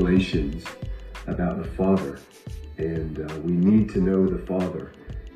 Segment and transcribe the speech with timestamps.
[0.00, 0.64] revelations
[1.26, 2.18] about the Father,
[2.78, 4.92] and uh, we need to know the Father.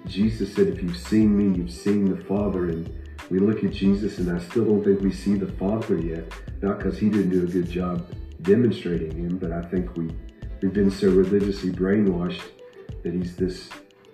[0.07, 2.71] Jesus said, If you've seen me, you've seen the Father.
[2.71, 2.91] And
[3.31, 6.25] we look at Jesus, and I still don't think we see the Father yet,
[6.63, 8.07] not because he didn't do a good job
[8.43, 10.11] demonstrating him, but I think we,
[10.63, 12.43] we've been so religiously brainwashed
[13.03, 13.69] that he's this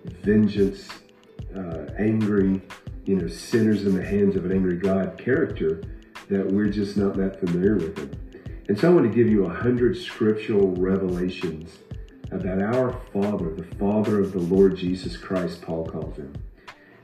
[0.05, 0.89] vengeance,
[1.55, 2.61] uh, angry,
[3.05, 5.81] you know, sinners in the hands of an angry God character
[6.29, 8.11] that we're just not that familiar with him.
[8.71, 11.79] And so I want to give you a hundred scriptural revelations
[12.31, 16.33] about our Father, the Father of the Lord Jesus Christ, Paul calls him.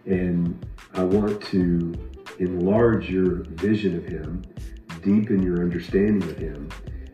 [0.05, 1.93] And I want to
[2.39, 4.43] enlarge your vision of him,
[5.03, 6.69] deepen your understanding of him,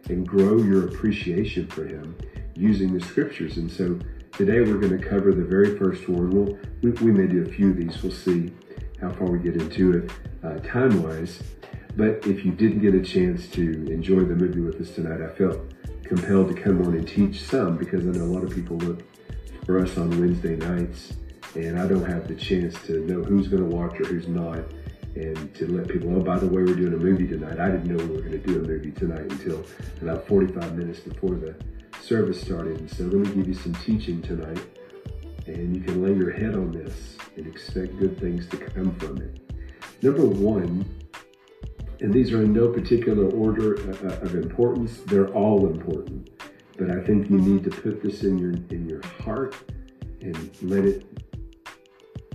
[0.09, 2.15] and grow your appreciation for him
[2.55, 3.57] using the scriptures.
[3.57, 3.97] And so
[4.33, 6.29] today we're going to cover the very first one.
[6.29, 8.03] We'll, we, we may do a few of these.
[8.03, 8.53] We'll see
[9.01, 10.11] how far we get into it
[10.43, 11.41] uh, time wise.
[11.95, 15.29] But if you didn't get a chance to enjoy the movie with us tonight, I
[15.29, 15.59] felt
[16.03, 19.03] compelled to come on and teach some because I know a lot of people look
[19.65, 21.13] for us on Wednesday nights
[21.55, 24.59] and I don't have the chance to know who's going to watch or who's not
[25.15, 27.59] and to let people know, oh, by the way, we're doing a movie tonight.
[27.59, 29.63] I didn't know we were going to do a movie tonight until
[30.01, 31.55] about 45 minutes before the
[32.01, 32.79] service started.
[32.79, 34.59] And so let me give you some teaching tonight
[35.45, 39.17] and you can lay your head on this and expect good things to come from
[39.17, 39.39] it.
[40.01, 40.85] Number one,
[42.03, 44.99] and these are in no particular order uh, uh, of importance.
[45.07, 46.29] They're all important,
[46.77, 49.55] but I think you need to put this in your in your heart
[50.21, 51.05] and let it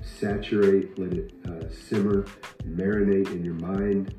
[0.03, 2.25] saturate, let it uh, simmer,
[2.67, 4.15] marinate in your mind,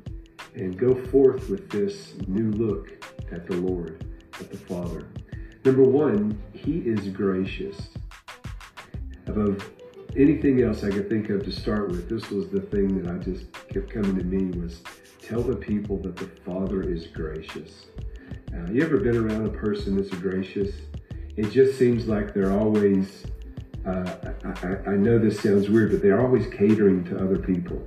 [0.54, 4.06] and go forth with this new look at the Lord,
[4.38, 5.08] at the Father.
[5.64, 7.88] Number one, He is gracious.
[9.26, 9.68] Above
[10.16, 13.18] anything else I could think of to start with, this was the thing that I
[13.18, 14.82] just kept coming to me was
[15.30, 17.86] Tell the people that the Father is gracious.
[18.52, 20.74] Uh, you ever been around a person that's gracious?
[21.36, 23.26] It just seems like they're always,
[23.86, 24.12] uh,
[24.44, 27.80] I, I, know this sounds weird, but they're always catering to other people.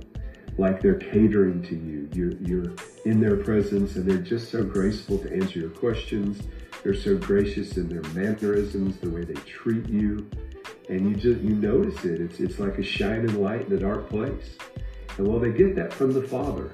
[0.56, 2.08] Like they're catering to you.
[2.14, 2.72] You're, you're
[3.04, 6.40] in their presence and they're just so graceful to answer your questions.
[6.82, 10.30] They're so gracious in their mannerisms, the way they treat you.
[10.88, 12.22] And you just, you notice it.
[12.22, 14.56] It's, it's like a shining light in a dark place.
[15.18, 16.70] And well, they get that from the Father.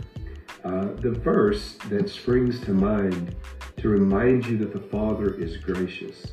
[0.64, 3.34] Uh, the verse that springs to mind
[3.78, 6.26] to remind you that the Father is gracious.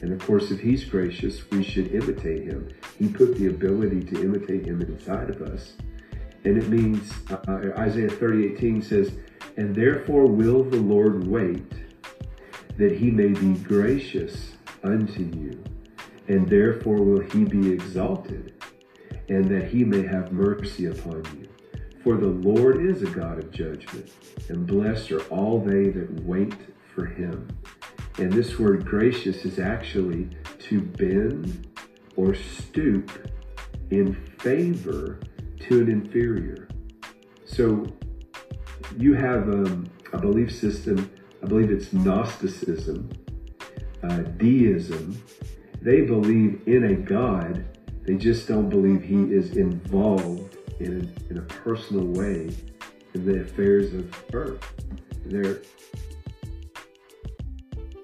[0.00, 2.68] And of course, if He's gracious, we should imitate Him.
[2.98, 5.72] He put the ability to imitate Him inside of us.
[6.44, 9.12] And it means, uh, Isaiah 30, 18 says,
[9.56, 11.72] And therefore will the Lord wait
[12.76, 14.52] that He may be gracious
[14.84, 15.62] unto you.
[16.28, 18.54] And therefore will He be exalted,
[19.28, 21.48] and that He may have mercy upon you.
[22.04, 24.10] For the Lord is a God of judgment,
[24.50, 26.54] and blessed are all they that wait
[26.94, 27.48] for him.
[28.18, 30.28] And this word gracious is actually
[30.68, 31.66] to bend
[32.14, 33.10] or stoop
[33.90, 35.18] in favor
[35.60, 36.68] to an inferior.
[37.46, 37.86] So
[38.98, 41.10] you have um, a belief system,
[41.42, 43.08] I believe it's Gnosticism,
[44.02, 45.22] uh, deism.
[45.80, 47.64] They believe in a God,
[48.02, 52.50] they just don't believe he is involved in a, in a personal way
[53.14, 54.74] in the affairs of earth.
[55.24, 55.60] They're,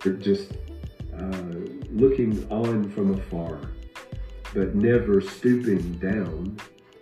[0.02, 0.52] they're just
[1.16, 1.42] uh,
[1.90, 3.60] looking on from afar,
[4.54, 6.58] but never stooping down,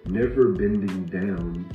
[0.07, 1.71] never bending down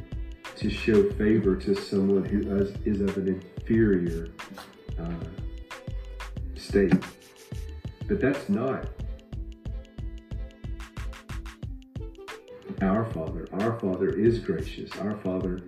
[0.56, 4.30] to show favor to someone who is, is of an inferior
[5.00, 5.26] uh,
[6.56, 6.94] state.
[8.08, 8.88] But that's not
[12.84, 13.48] our Father.
[13.54, 14.92] Our Father is gracious.
[15.00, 15.62] Our Father,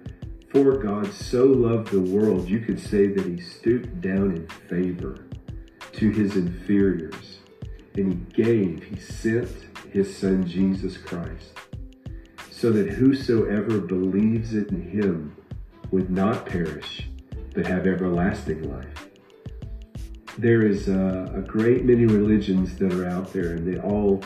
[0.50, 5.26] for God so loved the world, you could say that he stooped down in favor
[5.94, 7.40] to his inferiors.
[7.96, 9.50] And he gave, he sent
[9.92, 11.58] his son Jesus Christ,
[12.52, 15.36] so that whosoever believes in him
[15.92, 17.08] would not perish,
[17.54, 19.08] but have everlasting life.
[20.38, 24.22] There is a, a great many religions that are out there, and they all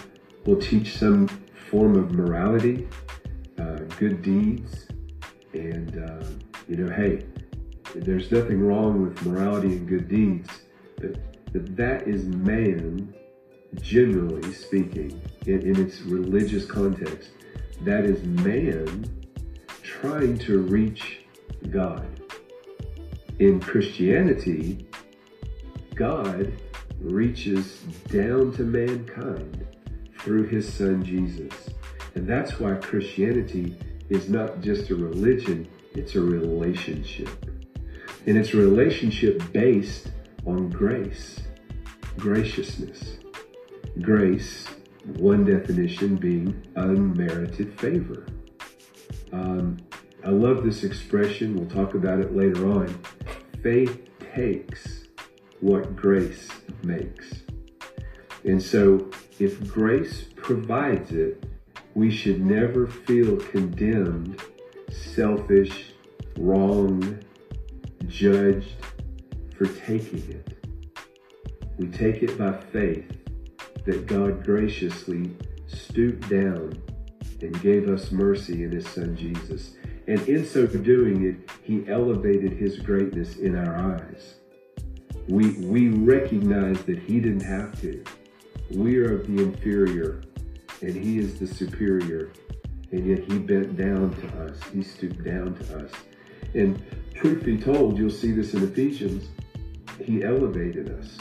[0.45, 1.30] will teach some
[1.69, 2.88] form of morality,
[3.60, 4.88] uh, good deeds,
[5.54, 6.25] and uh,
[6.68, 7.25] you know, hey,
[7.95, 10.50] there's nothing wrong with morality and good deeds,
[10.98, 11.16] but,
[11.54, 13.13] but that is man,
[13.81, 17.31] generally speaking, in, in its religious context,
[17.81, 19.10] that is man
[19.81, 21.21] trying to reach
[21.69, 22.07] God.
[23.39, 24.88] In Christianity,
[25.95, 26.51] God
[27.00, 27.80] reaches
[28.10, 29.66] down to mankind
[30.19, 31.54] through his son Jesus.
[32.16, 33.77] And that's why Christianity
[34.10, 37.30] is not just a religion, it's a relationship.
[38.25, 40.12] And it's a relationship based
[40.45, 41.39] on grace.
[42.18, 43.18] graciousness.
[44.01, 44.68] Grace,
[45.18, 48.25] one definition being unmerited favor.
[49.31, 49.77] Um,
[50.25, 51.56] I love this expression.
[51.56, 52.88] We'll talk about it later on.
[53.63, 54.01] Faith
[54.36, 55.06] takes
[55.62, 56.50] what grace
[56.83, 57.44] makes.
[58.44, 61.44] And so, if grace provides it,
[61.95, 64.41] we should never feel condemned,
[64.91, 65.94] selfish,
[66.38, 67.19] wrong,
[68.07, 68.74] judged
[69.57, 70.57] for taking it.
[71.77, 73.09] We take it by faith
[73.86, 75.31] that God graciously
[75.68, 76.81] stooped down
[77.42, 79.75] and gave us mercy in his son Jesus.
[80.07, 84.35] And in so doing it, he elevated his greatness in our eyes.
[85.27, 88.03] We, we recognize that he didn't have to.
[88.71, 90.21] We are of the inferior
[90.81, 92.31] and he is the superior.
[92.92, 94.57] And yet he bent down to us.
[94.74, 95.92] He stooped down to us.
[96.54, 96.83] And
[97.13, 99.27] truth be told, you'll see this in Ephesians,
[100.04, 101.18] he elevated us.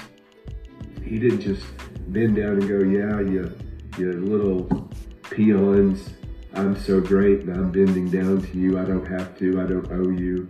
[1.05, 1.65] He didn't just
[2.09, 3.55] bend down and go, yeah, you,
[3.99, 4.89] you little
[5.31, 6.11] peons,
[6.55, 8.79] I'm so great and I'm bending down to you.
[8.79, 9.61] I don't have to.
[9.61, 10.49] I don't owe you.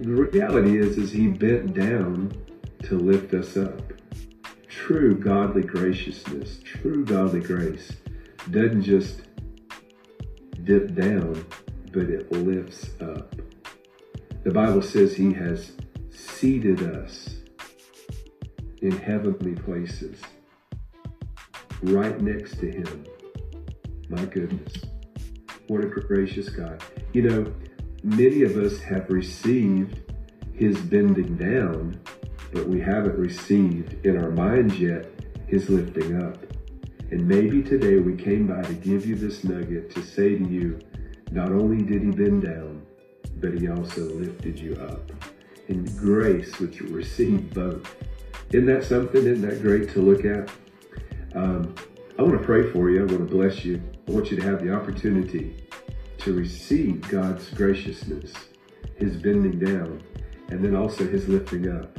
[0.00, 2.32] The reality is, is he bent down
[2.84, 3.85] to lift us up.
[4.86, 7.90] True godly graciousness, true godly grace
[8.52, 9.22] doesn't just
[10.62, 11.44] dip down,
[11.90, 13.34] but it lifts up.
[14.44, 15.72] The Bible says he has
[16.10, 17.40] seated us
[18.80, 20.20] in heavenly places
[21.82, 23.06] right next to him.
[24.08, 24.72] My goodness.
[25.66, 26.80] What a gracious God.
[27.12, 27.54] You know,
[28.04, 30.12] many of us have received
[30.52, 32.00] his bending down,
[32.56, 35.04] but we haven't received in our minds yet
[35.46, 36.38] his lifting up.
[37.10, 40.80] And maybe today we came by to give you this nugget to say to you,
[41.30, 42.86] not only did he bend down,
[43.40, 45.12] but he also lifted you up.
[45.68, 47.94] In grace, which you receive both.
[48.48, 49.26] Isn't that something?
[49.26, 50.48] Isn't that great to look at?
[51.34, 51.74] Um,
[52.18, 53.00] I want to pray for you.
[53.00, 53.82] I want to bless you.
[54.08, 55.62] I want you to have the opportunity
[56.18, 58.32] to receive God's graciousness,
[58.96, 60.02] His bending down,
[60.48, 61.98] and then also His lifting up.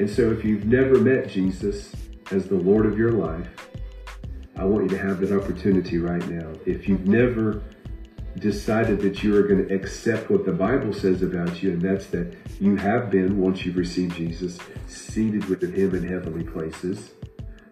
[0.00, 1.94] And so if you've never met Jesus
[2.30, 3.68] as the Lord of your life,
[4.56, 6.54] I want you to have that opportunity right now.
[6.64, 7.62] If you've never
[8.38, 12.06] decided that you are going to accept what the Bible says about you, and that's
[12.06, 17.10] that you have been, once you've received Jesus, seated with Him in heavenly places.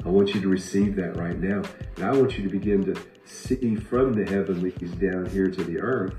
[0.05, 1.63] I want you to receive that right now.
[1.97, 5.81] And I want you to begin to see from the heavenlies down here to the
[5.81, 6.15] earth.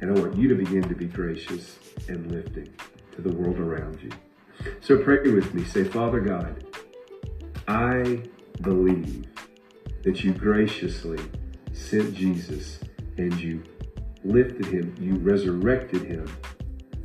[0.00, 1.78] And I want you to begin to be gracious
[2.08, 2.74] and lifting
[3.14, 4.10] to the world around you.
[4.80, 5.64] So pray with me.
[5.64, 6.64] Say, Father God,
[7.66, 8.22] I
[8.60, 9.26] believe
[10.02, 11.18] that you graciously
[11.72, 12.80] sent Jesus
[13.16, 13.62] and you
[14.24, 16.26] lifted him, you resurrected him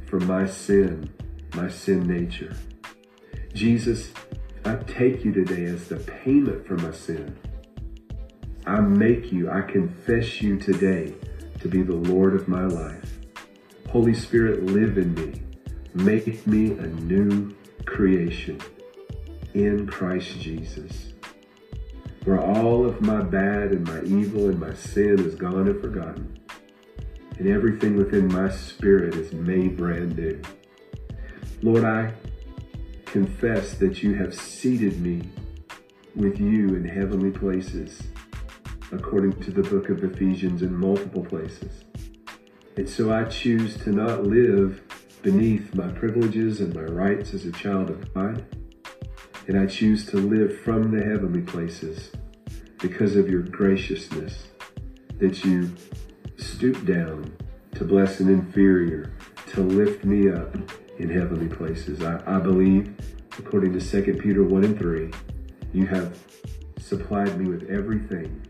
[0.05, 1.09] from my sin,
[1.55, 2.55] my sin nature.
[3.53, 4.11] Jesus,
[4.65, 7.37] I take you today as the payment for my sin.
[8.65, 11.13] I make you, I confess you today
[11.61, 13.17] to be the Lord of my life.
[13.89, 15.41] Holy Spirit, live in me.
[15.93, 17.55] Make me a new
[17.85, 18.59] creation
[19.53, 21.13] in Christ Jesus.
[22.25, 26.39] Where all of my bad and my evil and my sin is gone and forgotten
[27.39, 30.39] and everything within my spirit is made brand new.
[31.61, 32.13] Lord, I
[33.05, 35.21] confess that you have seated me
[36.15, 38.03] with you in heavenly places,
[38.91, 41.85] according to the book of Ephesians in multiple places.
[42.75, 44.81] And so I choose to not live
[45.21, 48.45] beneath my privileges and my rights as a child of God.
[49.47, 52.11] And I choose to live from the heavenly places
[52.79, 54.47] because of your graciousness
[55.17, 55.75] that you
[56.37, 57.35] stoop down
[57.75, 59.11] to bless an inferior,
[59.47, 60.55] to lift me up
[60.97, 62.03] in heavenly places.
[62.03, 62.93] I, I believe,
[63.37, 65.11] according to 2 Peter 1 and 3,
[65.73, 66.17] you have
[66.79, 68.41] supplied me with everything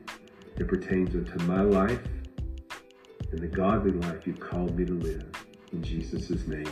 [0.56, 2.02] that pertains unto my life
[3.32, 5.49] and the godly life you've called me to live.
[5.72, 6.66] In Jesus' name.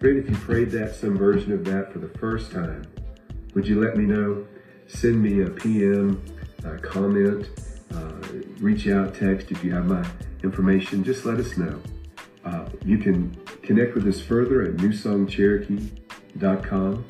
[0.00, 2.86] Friend, if you prayed that, some version of that for the first time,
[3.54, 4.46] would you let me know?
[4.86, 6.22] Send me a PM,
[6.64, 7.48] a comment,
[7.94, 8.12] uh,
[8.58, 10.06] reach out, text if you have my
[10.42, 11.02] information.
[11.02, 11.80] Just let us know.
[12.44, 17.04] Uh, you can connect with us further at newsongcherokee.com.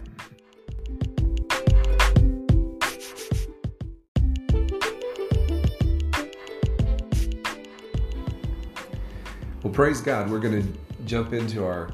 [9.63, 10.31] Well, praise God.
[10.31, 10.69] We're going to
[11.05, 11.91] jump into our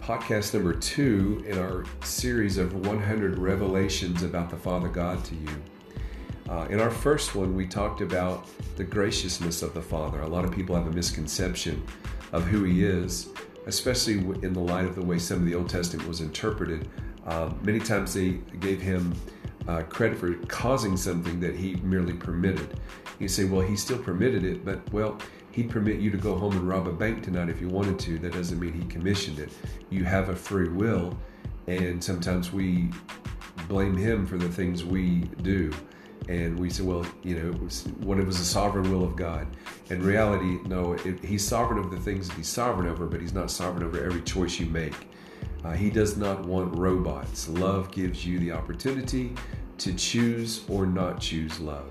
[0.00, 5.62] podcast number two in our series of 100 revelations about the Father God to you.
[6.48, 8.46] Uh, in our first one, we talked about
[8.76, 10.20] the graciousness of the Father.
[10.20, 11.82] A lot of people have a misconception
[12.32, 13.30] of who He is,
[13.66, 16.88] especially in the light of the way some of the Old Testament was interpreted.
[17.26, 19.14] Um, many times they gave Him
[19.66, 22.78] uh, credit for causing something that He merely permitted.
[23.18, 25.18] You say, well, He still permitted it, but well,
[25.52, 28.18] He'd permit you to go home and rob a bank tonight if you wanted to.
[28.18, 29.50] That doesn't mean He commissioned it.
[29.88, 31.16] You have a free will,
[31.68, 32.90] and sometimes we
[33.66, 35.72] blame Him for the things we do.
[36.28, 39.14] And we say, well, you know, it was what it was the sovereign will of
[39.14, 39.46] God.
[39.90, 43.34] In reality, no, it, He's sovereign over the things that He's sovereign over, but He's
[43.34, 44.94] not sovereign over every choice you make.
[45.64, 47.48] Uh, he does not want robots.
[47.48, 49.34] Love gives you the opportunity
[49.78, 51.90] to choose or not choose love.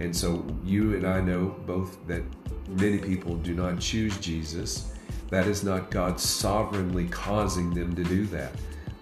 [0.00, 2.22] And so you and I know both that
[2.68, 4.92] many people do not choose Jesus.
[5.30, 8.52] That is not God sovereignly causing them to do that.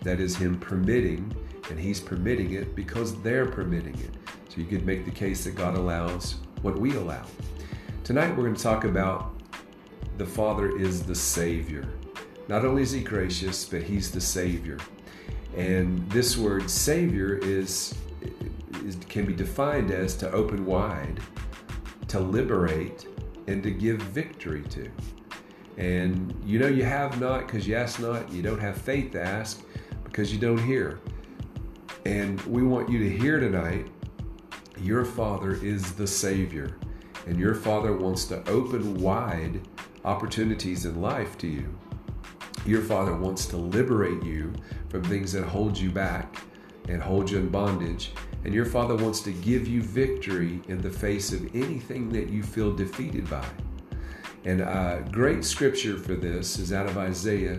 [0.02, 1.34] That is Him permitting,
[1.70, 4.14] and He's permitting it because they're permitting it.
[4.48, 7.24] So you could make the case that God allows what we allow.
[8.04, 9.34] Tonight we're going to talk about
[10.18, 11.88] the Father is the Savior.
[12.48, 14.78] Not only is He gracious, but He's the Savior.
[15.56, 17.94] And this word Savior is,
[18.84, 21.20] is can be defined as to open wide,
[22.08, 23.06] to liberate,
[23.46, 24.90] and to give victory to.
[25.76, 29.22] And you know you have not because you ask not, you don't have faith to
[29.22, 29.62] ask
[30.04, 31.00] because you don't hear.
[32.06, 33.88] And we want you to hear tonight
[34.78, 36.76] your Father is the Savior,
[37.26, 39.66] and your Father wants to open wide
[40.04, 41.76] opportunities in life to you.
[42.64, 44.52] Your Father wants to liberate you
[44.88, 46.42] from things that hold you back
[46.88, 48.12] and hold you in bondage
[48.44, 52.44] and your Father wants to give you victory in the face of anything that you
[52.44, 53.44] feel defeated by.
[54.44, 57.58] And a great scripture for this is out of Isaiah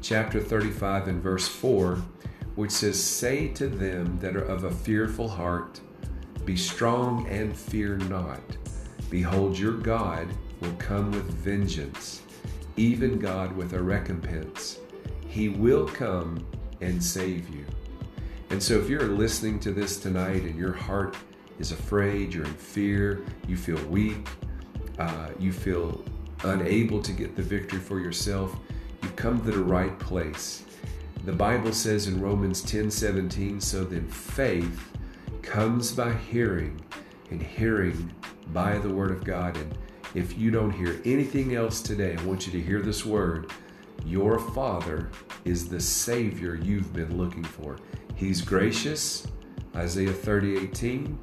[0.00, 2.00] chapter 35 and verse 4,
[2.58, 5.80] which says, Say to them that are of a fearful heart,
[6.44, 8.42] Be strong and fear not.
[9.10, 10.26] Behold, your God
[10.60, 12.22] will come with vengeance,
[12.76, 14.80] even God with a recompense.
[15.28, 16.44] He will come
[16.80, 17.64] and save you.
[18.50, 21.16] And so, if you're listening to this tonight and your heart
[21.60, 24.26] is afraid, you're in fear, you feel weak,
[24.98, 26.04] uh, you feel
[26.42, 28.56] unable to get the victory for yourself,
[29.00, 30.64] you've come to the right place.
[31.28, 34.90] The Bible says in Romans 10 17, so then faith
[35.42, 36.80] comes by hearing,
[37.30, 38.10] and hearing
[38.54, 39.54] by the Word of God.
[39.58, 39.76] And
[40.14, 43.52] if you don't hear anything else today, I want you to hear this word.
[44.06, 45.10] Your Father
[45.44, 47.76] is the Savior you've been looking for.
[48.14, 49.26] He's gracious.
[49.76, 51.18] Isaiah 30, 18.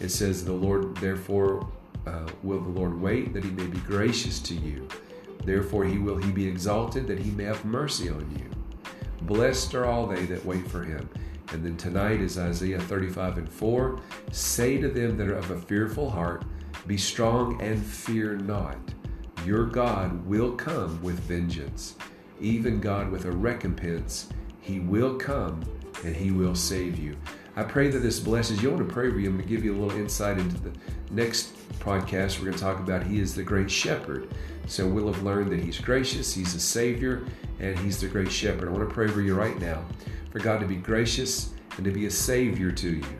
[0.00, 1.70] It says, The Lord, therefore,
[2.08, 4.88] uh, will the Lord wait that he may be gracious to you.
[5.44, 8.63] Therefore, he will he be exalted that he may have mercy on you.
[9.26, 11.08] Blessed are all they that wait for him.
[11.52, 14.00] And then tonight is Isaiah 35 and 4.
[14.32, 16.44] Say to them that are of a fearful heart,
[16.86, 18.76] Be strong and fear not.
[19.46, 21.96] Your God will come with vengeance,
[22.40, 24.28] even God with a recompense.
[24.60, 25.62] He will come
[26.04, 27.16] and He will save you.
[27.56, 28.70] I pray that this blesses you.
[28.70, 29.30] I want to pray for you.
[29.30, 30.72] I'm going to give you a little insight into the
[31.10, 32.38] next podcast.
[32.38, 34.28] We're going to talk about He is the great shepherd.
[34.66, 37.24] So we'll have learned that He's gracious, He's a Savior,
[37.60, 38.68] and He's the great shepherd.
[38.68, 39.84] I want to pray for you right now
[40.30, 43.16] for God to be gracious and to be a Savior to you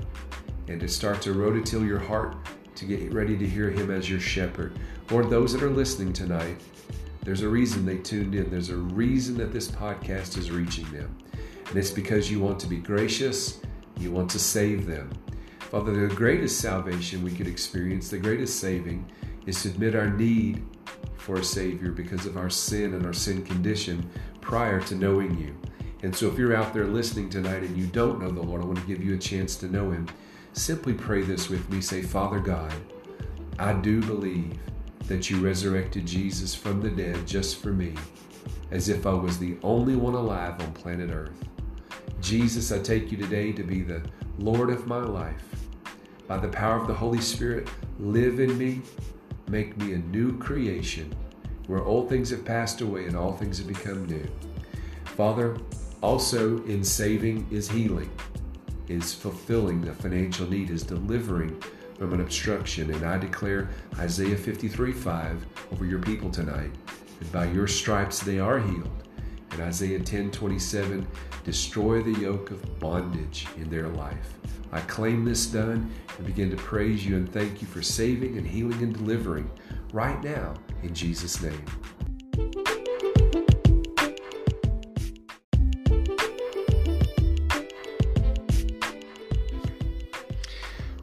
[0.68, 2.36] and to start to rototill your heart
[2.74, 4.78] to get ready to hear Him as your shepherd.
[5.10, 6.56] Lord, those that are listening tonight,
[7.22, 8.50] there's a reason they tuned in.
[8.50, 11.16] There's a reason that this podcast is reaching them.
[11.68, 13.60] And it's because you want to be gracious,
[13.98, 15.10] you want to save them.
[15.58, 19.10] Father, the greatest salvation we could experience, the greatest saving,
[19.46, 20.62] is to admit our need
[21.16, 24.08] for a Savior because of our sin and our sin condition
[24.40, 25.56] prior to knowing you.
[26.02, 28.66] And so, if you're out there listening tonight and you don't know the Lord, I
[28.66, 30.06] want to give you a chance to know Him.
[30.52, 31.80] Simply pray this with me.
[31.80, 32.72] Say, Father God,
[33.58, 34.58] I do believe
[35.06, 37.94] that you resurrected Jesus from the dead just for me,
[38.70, 41.42] as if I was the only one alive on planet Earth.
[42.20, 44.02] Jesus, I take you today to be the
[44.38, 45.44] Lord of my life.
[46.26, 47.68] By the power of the Holy Spirit,
[47.98, 48.80] live in me,
[49.54, 51.14] make me a new creation
[51.68, 54.26] where old things have passed away and all things have become new.
[55.04, 55.56] Father,
[56.02, 58.10] also in saving is healing,
[58.88, 61.56] is fulfilling the financial need, is delivering
[61.96, 62.92] from an obstruction.
[62.92, 66.72] And I declare Isaiah 53 5 over your people tonight
[67.20, 69.04] And by your stripes they are healed.
[69.52, 71.06] And Isaiah 10 27,
[71.44, 74.34] destroy the yoke of bondage in their life.
[74.74, 75.88] I claim this done
[76.18, 79.48] and begin to praise you and thank you for saving and healing and delivering
[79.92, 81.64] right now in Jesus' name.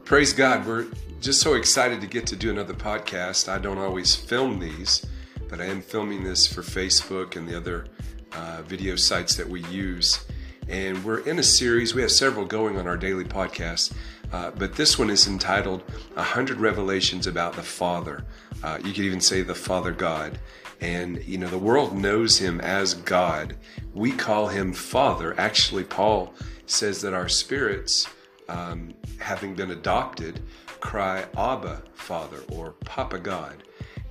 [0.04, 0.66] Praise God.
[0.66, 0.88] We're
[1.22, 3.48] just so excited to get to do another podcast.
[3.48, 5.06] I don't always film these,
[5.48, 7.86] but I am filming this for Facebook and the other
[8.32, 10.26] uh, video sites that we use.
[10.68, 13.92] And we're in a series, we have several going on our daily podcast,
[14.32, 15.82] uh, but this one is entitled
[16.14, 18.24] 100 Revelations About the Father.
[18.62, 20.38] Uh, you could even say the Father God.
[20.80, 23.56] And, you know, the world knows him as God.
[23.94, 25.38] We call him Father.
[25.38, 26.34] Actually, Paul
[26.66, 28.08] says that our spirits
[28.48, 30.40] um, having been adopted,
[30.80, 33.62] cry Abba, Father, or Papa God.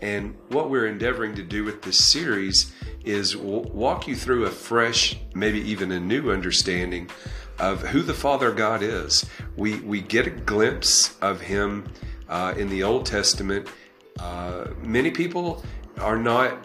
[0.02, 2.74] And what we're endeavoring to do with this series
[3.06, 7.10] is walk you through a fresh, maybe even a new understanding
[7.60, 9.26] of who the Father God is.
[9.56, 11.92] We, we get a glimpse of Him
[12.28, 13.68] uh, in the Old Testament.
[14.20, 15.64] Uh, many people
[16.00, 16.58] are not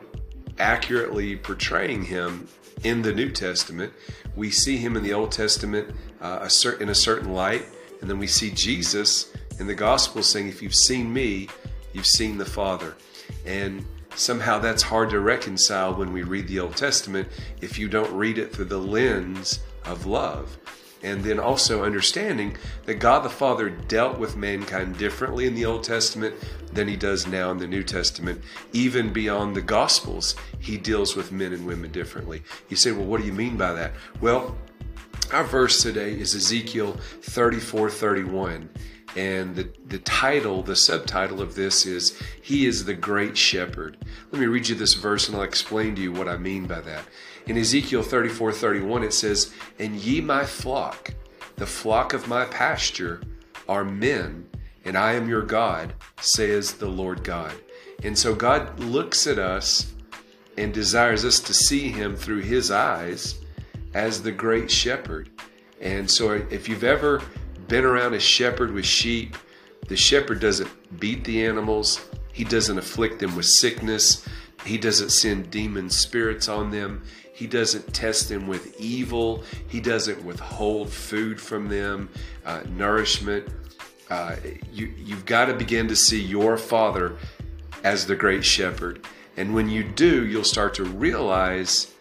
[0.59, 2.49] accurately portraying Him
[2.83, 3.93] in the New Testament.
[4.35, 7.66] We see Him in the Old Testament uh, a cer- in a certain light.
[8.00, 11.49] And then we see Jesus in the gospel saying, If you've seen me,
[11.93, 12.95] you've seen the Father.
[13.45, 17.28] And somehow that's hard to reconcile when we read the Old Testament
[17.61, 20.59] if you don't read it through the lens of love.
[21.02, 22.56] And then also understanding
[22.87, 26.35] that God the Father dealt with mankind differently in the Old Testament
[26.73, 28.40] than he does now in the New Testament.
[28.73, 32.43] Even beyond the Gospels, he deals with men and women differently.
[32.69, 33.93] You say, well, what do you mean by that?
[34.21, 34.56] Well,
[35.32, 38.69] our verse today is Ezekiel 34 31.
[39.17, 43.97] And the, the title, the subtitle of this is He is the Great Shepherd.
[44.31, 46.81] Let me read you this verse and I'll explain to you what I mean by
[46.83, 47.05] that.
[47.47, 51.15] In Ezekiel 34 31, it says, And ye my flock,
[51.57, 53.23] the flock of my pasture,
[53.69, 54.49] are men,
[54.85, 57.55] and I am your God, says the Lord God.
[58.05, 59.95] And so God looks at us
[60.59, 63.41] and desires us to see Him through His eyes
[63.95, 65.31] as the great shepherd.
[65.81, 67.23] And so, if you've ever
[67.69, 69.37] been around a shepherd with sheep,
[69.89, 74.26] the shepherd doesn't beat the animals, he doesn't afflict them with sickness,
[74.65, 77.02] he doesn't send demon spirits on them,
[77.33, 82.09] he doesn't test them with evil, he doesn't withhold food from them,
[82.45, 83.47] uh, nourishment.
[84.09, 84.37] Uh,
[84.73, 87.17] you, you've got to begin to see your father
[87.85, 89.05] as the great shepherd.
[89.37, 91.93] And when you do, you'll start to realize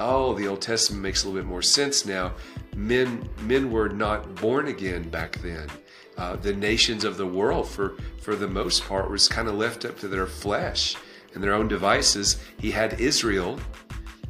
[0.00, 2.32] oh, the Old Testament makes a little bit more sense now.
[2.74, 5.68] Men, men were not born again back then.
[6.16, 9.84] Uh, the nations of the world, for for the most part, was kind of left
[9.84, 10.96] up to their flesh
[11.34, 12.36] and their own devices.
[12.58, 13.58] He had Israel,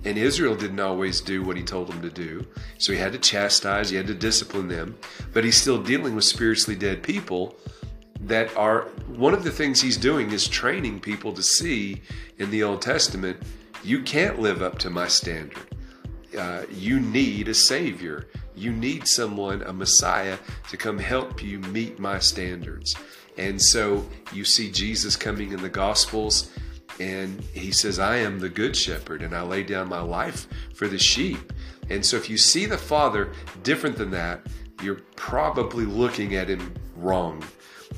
[0.05, 2.47] and Israel didn't always do what he told them to do.
[2.79, 4.97] So he had to chastise, he had to discipline them,
[5.33, 7.57] but he's still dealing with spiritually dead people
[8.21, 12.03] that are one of the things he's doing is training people to see
[12.39, 13.39] in the Old Testament
[13.83, 15.80] you can't live up to my standard.
[16.37, 18.29] Uh, you need a Savior.
[18.55, 20.39] You need someone, a Messiah,
[20.69, 22.95] to come help you meet my standards.
[23.39, 26.53] And so you see Jesus coming in the Gospels,
[26.99, 30.89] and he says, I am the good shepherd, and I lay down my life for
[30.89, 31.53] the sheep.
[31.89, 34.47] And so if you see the Father different than that,
[34.83, 37.43] you're probably looking at him wrong.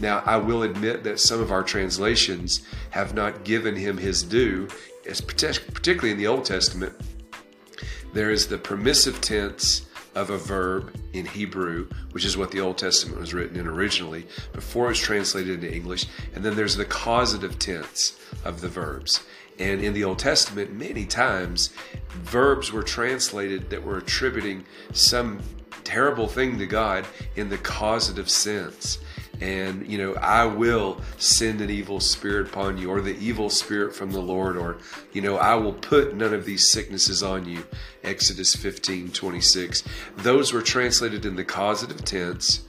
[0.01, 4.68] Now, I will admit that some of our translations have not given him his due
[5.05, 6.95] particularly in the Old Testament,
[8.12, 12.79] there is the permissive tense of a verb in Hebrew, which is what the Old
[12.79, 16.07] Testament was written in originally, before it was translated into English.
[16.35, 19.22] And then there's the causative tense of the verbs.
[19.59, 21.70] And in the Old Testament, many times,
[22.11, 25.40] verbs were translated that were attributing some
[25.85, 28.98] terrible thing to God in the causative sense
[29.40, 33.95] and you know i will send an evil spirit upon you or the evil spirit
[33.95, 34.77] from the lord or
[35.12, 37.64] you know i will put none of these sicknesses on you.
[38.05, 39.85] Exodus 15 26
[40.16, 42.62] those were translated in the causative tense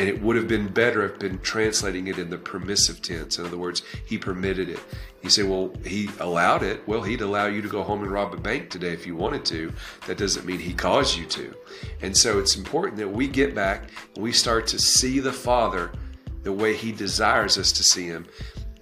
[0.00, 3.38] and it would have been better if been translating it in the permissive tense.
[3.38, 4.80] In other words, he permitted it.
[5.22, 6.88] You say, well, he allowed it.
[6.88, 9.44] Well, he'd allow you to go home and rob a bank today if you wanted
[9.44, 9.70] to.
[10.06, 11.54] That doesn't mean he caused you to.
[12.00, 15.92] And so it's important that we get back and we start to see the Father
[16.44, 18.24] the way he desires us to see him.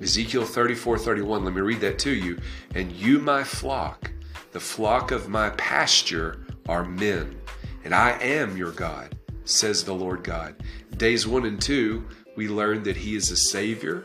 [0.01, 2.39] Ezekiel 34 31, let me read that to you.
[2.77, 4.13] And you, my flock,
[4.53, 7.41] The flock of my pasture are men,
[7.83, 9.18] and I am your God,
[9.49, 10.55] says the Lord God.
[10.97, 12.07] Days 1 and 2,
[12.37, 14.05] we learned that He is a Savior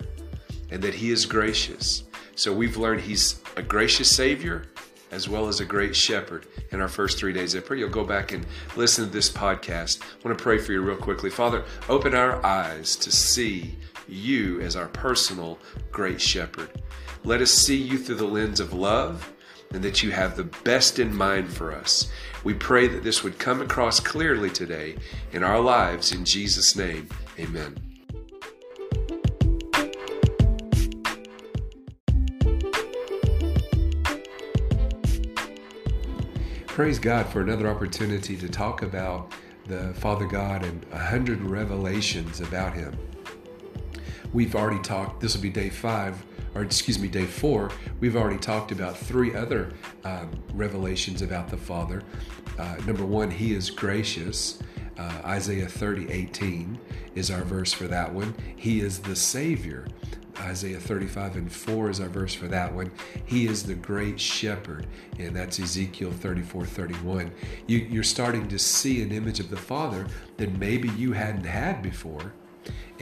[0.71, 2.03] and that He is gracious.
[2.35, 4.65] So we've learned He's a gracious Savior
[5.11, 7.55] as well as a great shepherd in our first three days.
[7.55, 10.01] I pray you'll go back and listen to this podcast.
[10.01, 11.29] I want to pray for you real quickly.
[11.29, 13.75] Father, open our eyes to see
[14.07, 15.59] you as our personal
[15.91, 16.81] great shepherd.
[17.23, 19.31] Let us see you through the lens of love
[19.73, 22.11] and that you have the best in mind for us.
[22.43, 24.95] We pray that this would come across clearly today
[25.31, 26.11] in our lives.
[26.11, 27.09] In Jesus' name,
[27.39, 27.77] amen.
[36.67, 39.31] Praise God for another opportunity to talk about
[39.67, 42.97] the Father God and a hundred revelations about Him.
[44.33, 46.23] We've already talked, this will be day five,
[46.55, 47.69] or excuse me, day four.
[47.99, 52.01] We've already talked about three other um, revelations about the Father.
[52.57, 54.59] Uh, number one, He is gracious.
[54.97, 56.79] Uh, Isaiah 30, 18
[57.15, 58.33] is our verse for that one.
[58.55, 59.87] He is the Savior.
[60.39, 62.91] Isaiah 35 and 4 is our verse for that one.
[63.25, 64.87] He is the great shepherd,
[65.19, 67.31] and that's Ezekiel 34 31.
[67.67, 71.83] You, you're starting to see an image of the Father that maybe you hadn't had
[71.83, 72.33] before.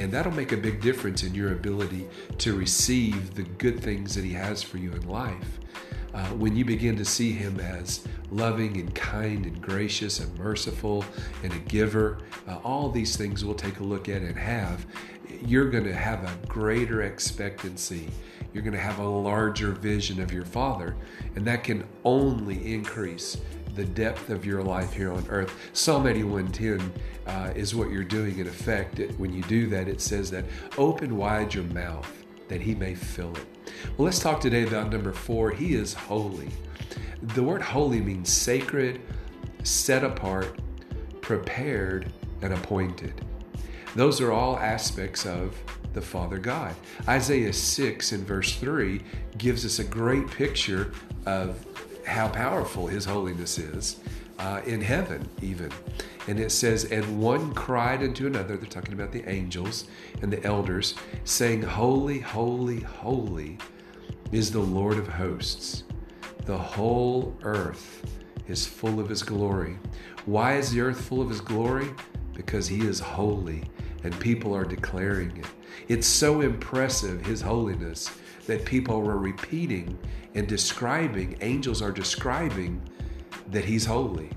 [0.01, 2.07] And that'll make a big difference in your ability
[2.39, 5.59] to receive the good things that He has for you in life.
[6.11, 11.05] Uh, when you begin to see Him as loving and kind and gracious and merciful
[11.43, 14.87] and a giver, uh, all these things we'll take a look at and have
[15.45, 18.09] you're going to have a greater expectancy.
[18.53, 20.95] You're going to have a larger vision of your Father,
[21.35, 23.37] and that can only increase
[23.75, 25.53] the depth of your life here on earth.
[25.73, 26.91] Psalm 81:10
[27.27, 28.99] uh, is what you're doing in effect.
[28.99, 30.45] It, when you do that, it says that
[30.77, 32.11] open wide your mouth
[32.47, 33.45] that he may fill it.
[33.97, 35.51] Well, let's talk today about number four.
[35.51, 36.49] He is holy.
[37.35, 39.01] The word holy means sacred,
[39.63, 40.59] set apart,
[41.21, 43.23] prepared, and appointed.
[43.95, 45.55] Those are all aspects of
[45.93, 46.75] the Father God.
[47.07, 49.01] Isaiah 6 in verse 3
[49.37, 50.93] gives us a great picture
[51.25, 51.65] of
[52.05, 53.97] how powerful His holiness is
[54.39, 55.71] uh, in heaven, even.
[56.27, 59.85] And it says, And one cried unto another, they're talking about the angels
[60.21, 63.57] and the elders, saying, Holy, holy, holy
[64.31, 65.83] is the Lord of hosts.
[66.45, 68.03] The whole earth
[68.47, 69.77] is full of His glory.
[70.25, 71.89] Why is the earth full of His glory?
[72.33, 73.63] Because He is holy
[74.03, 75.45] and people are declaring it.
[75.87, 78.09] It's so impressive, His holiness,
[78.47, 79.97] that people were repeating
[80.35, 82.81] and describing, angels are describing
[83.49, 84.29] that He's holy.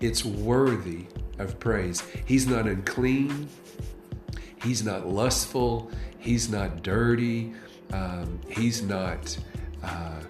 [0.00, 1.06] It's worthy
[1.38, 2.02] of praise.
[2.24, 3.48] He's not unclean,
[4.62, 7.52] He's not lustful, He's not dirty,
[7.92, 9.36] um, He's not
[9.82, 10.20] uh,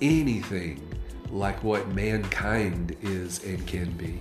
[0.00, 0.82] anything
[1.30, 4.20] like what mankind is and can be.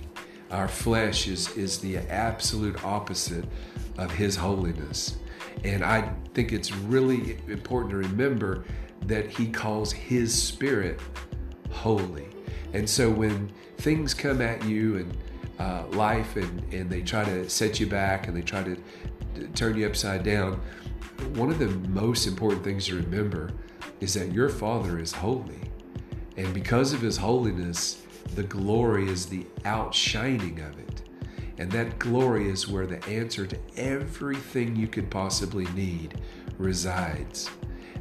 [0.51, 3.45] Our flesh is, is the absolute opposite
[3.97, 5.17] of His holiness.
[5.63, 8.65] And I think it's really important to remember
[9.07, 10.99] that He calls His Spirit
[11.71, 12.27] holy.
[12.73, 15.17] And so when things come at you and
[15.59, 18.77] uh, life and, and they try to set you back and they try to
[19.53, 20.59] turn you upside down,
[21.35, 23.51] one of the most important things to remember
[24.01, 25.61] is that your Father is holy.
[26.37, 28.01] And because of His holiness,
[28.35, 31.01] the glory is the outshining of it.
[31.57, 36.19] And that glory is where the answer to everything you could possibly need
[36.57, 37.49] resides.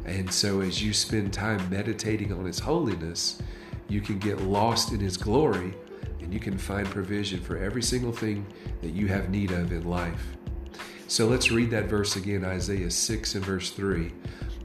[0.05, 3.41] And so, as you spend time meditating on His holiness,
[3.89, 5.75] you can get lost in His glory
[6.21, 8.47] and you can find provision for every single thing
[8.83, 10.37] that you have need of in life.
[11.07, 14.11] So, let's read that verse again Isaiah 6 and verse 3.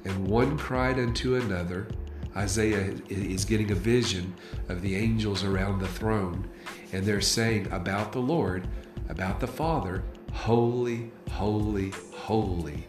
[0.06, 1.88] And one cried unto another,
[2.36, 4.34] Isaiah is getting a vision
[4.70, 6.50] of the angels around the throne,
[6.94, 8.68] and they're saying about the Lord,
[9.10, 12.86] about the Father, Holy, holy, holy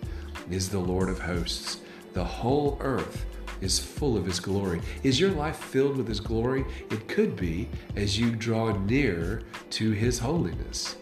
[0.50, 1.80] is the Lord of hosts.
[2.12, 3.24] The whole earth
[3.60, 4.80] is full of His glory.
[5.02, 6.64] Is your life filled with His glory?
[6.90, 10.96] It could be as you draw near to His holiness.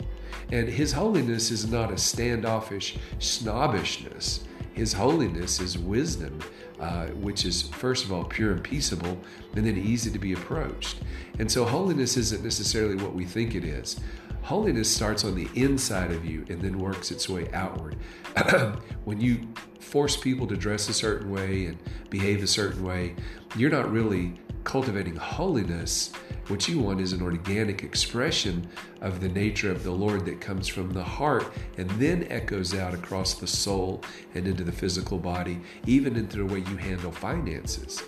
[0.53, 4.45] And His holiness is not a standoffish snobbishness.
[4.75, 6.39] His holiness is wisdom,
[6.79, 9.19] uh, which is, first of all, pure and peaceable,
[9.57, 10.99] and then easy to be approached.
[11.41, 13.99] And so, holiness isn't necessarily what we think it is.
[14.43, 17.97] Holiness starts on the inside of you and then works its way outward.
[19.05, 19.47] when you
[19.81, 21.79] force people to dress a certain way and
[22.11, 23.15] behave a certain way,
[23.57, 26.13] you're not really cultivating holiness,
[26.49, 28.67] what you want is an organic expression
[29.01, 32.95] of the nature of the Lord that comes from the heart and then echoes out
[32.95, 34.03] across the soul
[34.35, 38.03] and into the physical body, even into the way you handle finances.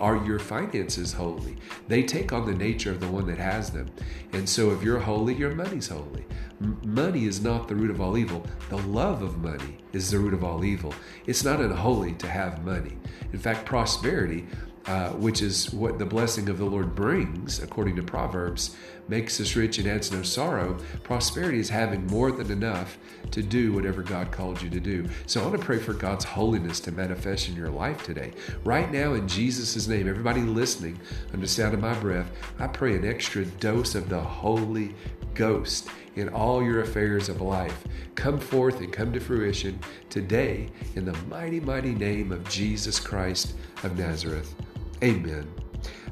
[0.00, 1.56] Are your finances holy?
[1.88, 3.90] They take on the nature of the one that has them.
[4.32, 6.26] And so if you're holy, your money's holy.
[6.60, 8.44] M- money is not the root of all evil.
[8.68, 10.94] The love of money is the root of all evil.
[11.26, 12.98] It's not unholy to have money.
[13.32, 14.46] In fact, prosperity
[14.88, 18.74] uh, which is what the blessing of the Lord brings, according to Proverbs,
[19.06, 20.78] makes us rich and adds no sorrow.
[21.02, 22.96] Prosperity is having more than enough
[23.32, 25.06] to do whatever God called you to do.
[25.26, 28.32] So I want to pray for God's holiness to manifest in your life today.
[28.64, 30.98] Right now, in Jesus' name, everybody listening
[31.34, 34.94] under the sound of my breath, I pray an extra dose of the Holy
[35.34, 37.86] Ghost in all your affairs of life.
[38.14, 43.54] Come forth and come to fruition today in the mighty, mighty name of Jesus Christ
[43.82, 44.54] of Nazareth.
[45.02, 45.52] Amen.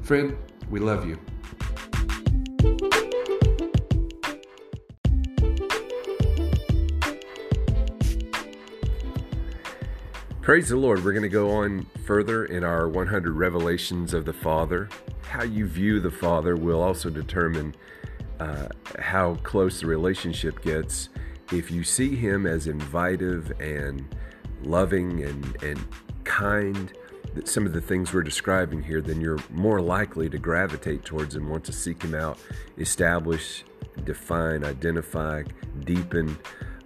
[0.01, 0.37] Friend,
[0.69, 1.19] we love you.
[10.41, 11.03] Praise the Lord.
[11.03, 14.87] We're going to go on further in our 100 revelations of the Father.
[15.23, 17.75] How you view the Father will also determine
[18.39, 21.09] uh, how close the relationship gets.
[21.51, 24.07] If you see Him as invitive and
[24.63, 25.85] loving and, and
[26.23, 26.93] kind,
[27.45, 31.49] some of the things we're describing here, then you're more likely to gravitate towards him,
[31.49, 32.39] want to seek him out,
[32.77, 33.63] establish,
[34.03, 35.43] define, identify,
[35.83, 36.37] deepen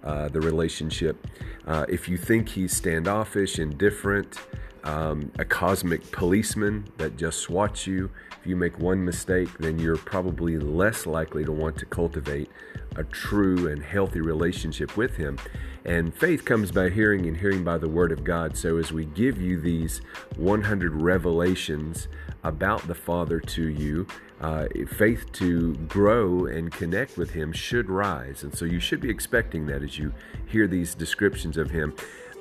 [0.04, 1.26] uh, the relationship.
[1.66, 4.38] Uh, if you think he's standoffish, indifferent,
[4.84, 8.10] um, a cosmic policeman that just swats you,
[8.42, 12.50] if you make one mistake, then you're probably less likely to want to cultivate
[12.96, 15.38] a true and healthy relationship with him.
[15.84, 18.56] And faith comes by hearing, and hearing by the Word of God.
[18.56, 20.00] So, as we give you these
[20.34, 22.08] 100 revelations
[22.42, 24.08] about the Father to you,
[24.40, 28.42] uh, faith to grow and connect with Him should rise.
[28.42, 30.12] And so, you should be expecting that as you
[30.46, 31.94] hear these descriptions of Him.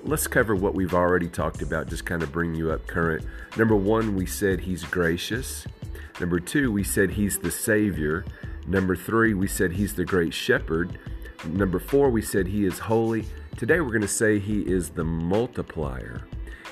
[0.03, 3.23] Let's cover what we've already talked about, just kind of bring you up current.
[3.55, 5.67] Number one, we said He's gracious.
[6.19, 8.25] Number two, we said He's the Savior.
[8.67, 10.99] Number three, we said He's the great shepherd.
[11.45, 13.25] Number four, we said He is holy.
[13.57, 16.21] Today, we're going to say He is the multiplier.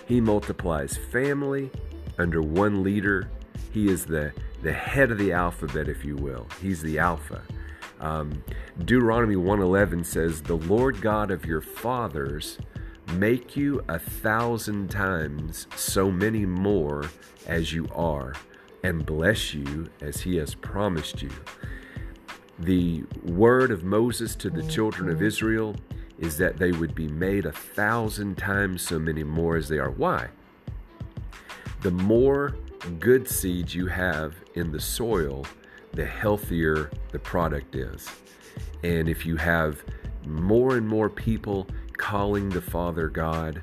[0.07, 1.69] He multiplies family
[2.17, 3.29] under one leader.
[3.71, 6.47] He is the, the head of the alphabet, if you will.
[6.61, 7.41] He's the Alpha.
[7.99, 8.43] Um,
[8.79, 12.57] Deuteronomy 111 says, The Lord God of your fathers
[13.13, 17.05] make you a thousand times so many more
[17.47, 18.33] as you are,
[18.83, 21.31] and bless you as he has promised you.
[22.59, 25.75] The word of Moses to the children of Israel
[26.17, 29.91] is that they would be made a thousand times so many more as they are.
[29.91, 30.27] Why?
[31.81, 32.55] The more
[32.99, 35.45] good seeds you have in the soil,
[35.93, 38.09] the healthier the product is.
[38.83, 39.83] And if you have
[40.25, 43.61] more and more people calling the Father God,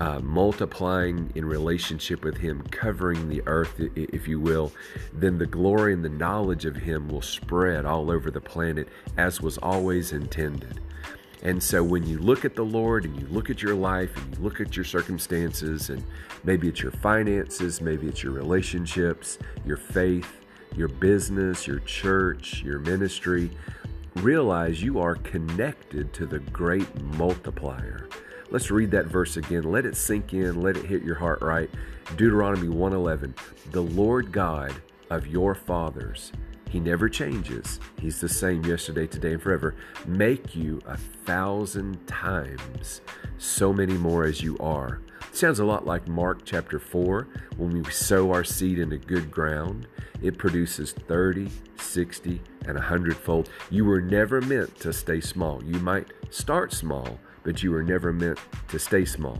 [0.00, 4.72] uh, multiplying in relationship with Him, covering the earth, if you will,
[5.12, 9.40] then the glory and the knowledge of Him will spread all over the planet as
[9.40, 10.80] was always intended.
[11.42, 14.36] And so when you look at the Lord and you look at your life and
[14.36, 16.02] you look at your circumstances, and
[16.44, 22.80] maybe it's your finances, maybe it's your relationships, your faith, your business, your church, your
[22.80, 23.50] ministry,
[24.16, 28.08] realize you are connected to the great multiplier.
[28.50, 29.64] Let's read that verse again.
[29.64, 31.68] Let it sink in, let it hit your heart right.
[32.16, 33.34] Deuteronomy 1:11.
[33.72, 34.72] The Lord God
[35.10, 36.32] of your fathers,
[36.68, 37.80] he never changes.
[38.00, 39.74] He's the same yesterday, today and forever.
[40.06, 43.00] Make you a thousand times
[43.38, 45.00] so many more as you are.
[45.32, 49.86] Sounds a lot like Mark chapter 4 when we sow our seed into good ground.
[50.22, 53.50] It produces 30, 60, and 100 fold.
[53.70, 55.62] You were never meant to stay small.
[55.62, 59.38] You might start small, but you were never meant to stay small.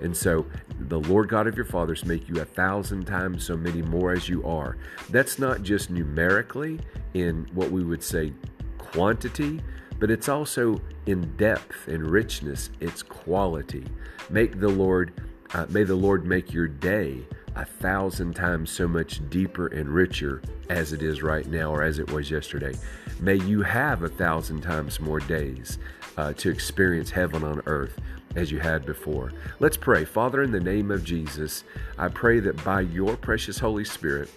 [0.00, 0.46] And so
[0.78, 4.28] the Lord God of your fathers make you a thousand times so many more as
[4.28, 4.76] you are.
[5.10, 6.78] That's not just numerically
[7.12, 8.32] in what we would say
[8.78, 9.60] quantity,
[9.98, 13.84] but it's also in depth and richness, it's quality.
[14.30, 15.20] Make the Lord,
[15.52, 20.40] uh, may the Lord make your day a thousand times so much deeper and richer
[20.68, 22.72] as it is right now or as it was yesterday.
[23.18, 25.78] May you have a thousand times more days
[26.20, 27.98] uh, to experience heaven on earth
[28.36, 29.32] as you had before.
[29.58, 30.04] Let's pray.
[30.04, 31.64] Father, in the name of Jesus,
[31.96, 34.28] I pray that by your precious Holy Spirit,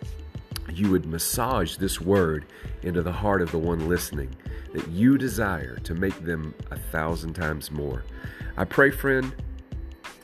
[0.72, 2.46] you would massage this word
[2.84, 4.34] into the heart of the one listening,
[4.72, 8.06] that you desire to make them a thousand times more.
[8.56, 9.34] I pray, friend,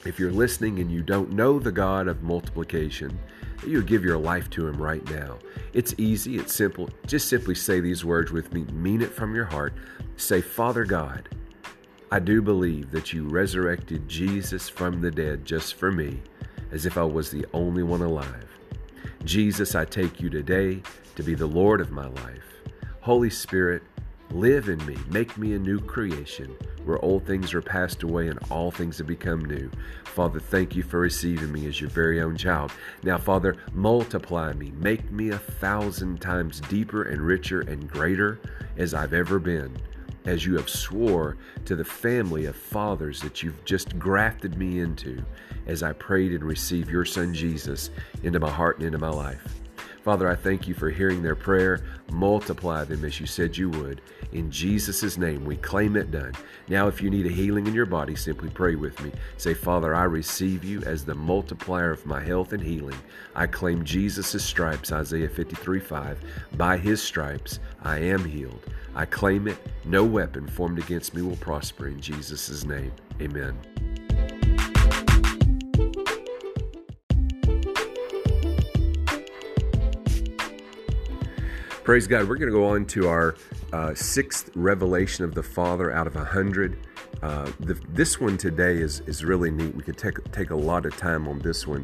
[0.05, 3.19] if you're listening and you don't know the God of multiplication,
[3.59, 5.37] that you give your life to Him right now.
[5.73, 6.89] It's easy, it's simple.
[7.05, 9.73] Just simply say these words with me, mean it from your heart.
[10.15, 11.27] Say, Father God,
[12.11, 16.23] I do believe that you resurrected Jesus from the dead just for me,
[16.71, 18.47] as if I was the only one alive.
[19.25, 20.81] Jesus, I take you today
[21.13, 22.63] to be the Lord of my life.
[23.01, 23.83] Holy Spirit,
[24.31, 28.39] live in me, make me a new creation where old things are passed away and
[28.49, 29.69] all things have become new.
[30.05, 32.71] Father, thank you for receiving me as your very own child.
[33.03, 38.39] Now, Father, multiply me, make me a thousand times deeper and richer and greater
[38.77, 39.77] as I've ever been
[40.29, 45.25] as you have swore to the family of fathers that you've just grafted me into
[45.65, 47.89] as I prayed and received your son Jesus
[48.21, 49.59] into my heart and into my life.
[50.03, 51.81] Father, I thank you for hearing their prayer.
[52.11, 54.01] Multiply them as you said you would.
[54.31, 56.33] In Jesus' name, we claim it done.
[56.67, 59.11] Now, if you need a healing in your body, simply pray with me.
[59.37, 62.97] Say, Father, I receive you as the multiplier of my health and healing.
[63.35, 66.23] I claim Jesus' stripes, Isaiah 53 5.
[66.57, 68.65] By his stripes, I am healed.
[68.95, 69.57] I claim it.
[69.85, 72.91] No weapon formed against me will prosper in Jesus' name.
[73.21, 73.57] Amen.
[81.89, 82.29] Praise God.
[82.29, 83.33] We're going to go on to our
[83.73, 86.85] uh, sixth revelation of the Father out of a hundred.
[87.23, 89.73] Uh, this one today is, is really neat.
[89.73, 91.83] We could take, take a lot of time on this one.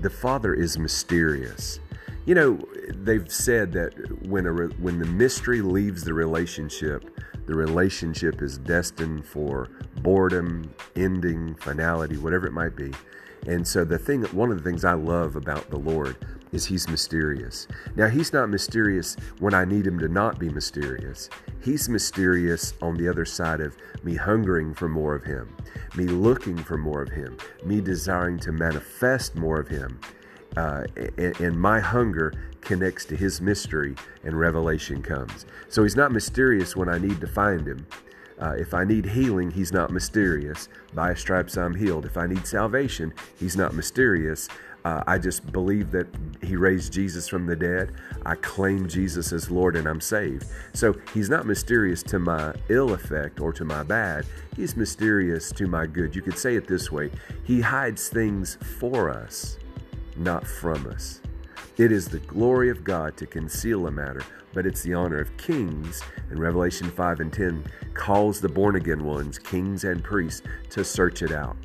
[0.00, 1.78] The Father is mysterious.
[2.24, 2.58] You know,
[2.94, 3.92] they've said that
[4.26, 9.68] when, a re, when the mystery leaves the relationship, the relationship is destined for
[10.00, 12.92] boredom, ending, finality, whatever it might be.
[13.46, 16.16] And so the thing, one of the things I love about the Lord
[16.54, 17.66] is he's mysterious.
[17.96, 21.28] Now, he's not mysterious when I need him to not be mysterious.
[21.60, 25.54] He's mysterious on the other side of me hungering for more of him,
[25.96, 30.00] me looking for more of him, me desiring to manifest more of him.
[30.56, 30.84] Uh,
[31.18, 35.46] and, and my hunger connects to his mystery and revelation comes.
[35.68, 37.86] So he's not mysterious when I need to find him.
[38.38, 40.68] Uh, if I need healing, he's not mysterious.
[40.92, 42.04] By stripes I'm healed.
[42.04, 44.48] If I need salvation, he's not mysterious.
[44.84, 46.06] Uh, I just believe that
[46.42, 47.92] He raised Jesus from the dead.
[48.26, 50.46] I claim Jesus as Lord and I'm saved.
[50.74, 54.26] So He's not mysterious to my ill effect or to my bad.
[54.56, 56.14] He's mysterious to my good.
[56.14, 57.10] You could say it this way
[57.44, 59.58] He hides things for us,
[60.16, 61.20] not from us.
[61.76, 65.36] It is the glory of God to conceal a matter, but it's the honor of
[65.36, 66.02] kings.
[66.30, 71.20] And Revelation 5 and 10 calls the born again ones, kings and priests, to search
[71.22, 71.56] it out.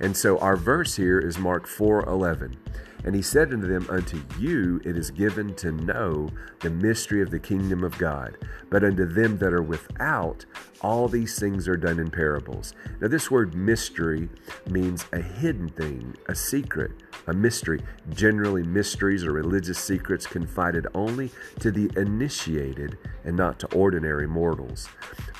[0.00, 2.56] And so our verse here is Mark 4 11.
[3.04, 6.28] And he said unto them, Unto you it is given to know
[6.60, 8.36] the mystery of the kingdom of God,
[8.70, 10.44] but unto them that are without,
[10.80, 12.74] all these things are done in parables.
[13.00, 14.28] Now, this word mystery
[14.68, 16.92] means a hidden thing, a secret,
[17.26, 17.80] a mystery.
[18.10, 21.30] Generally, mysteries or religious secrets confided only
[21.60, 24.88] to the initiated and not to ordinary mortals.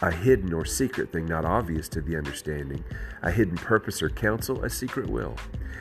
[0.03, 2.85] A hidden or secret thing not obvious to the understanding,
[3.23, 5.35] a hidden purpose or counsel, a secret will.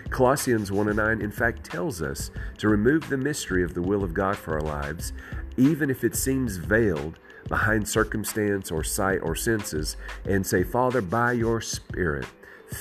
[0.10, 4.04] Colossians 1 and 9, in fact, tells us to remove the mystery of the will
[4.04, 5.14] of God for our lives,
[5.58, 11.34] even if it seems veiled behind circumstance or sight or senses, and say, Father, by
[11.34, 12.26] your Spirit,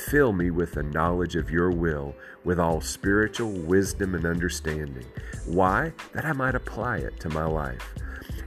[0.09, 5.04] fill me with the knowledge of your will, with all spiritual wisdom and understanding.
[5.44, 5.92] Why?
[6.14, 7.94] That I might apply it to my life.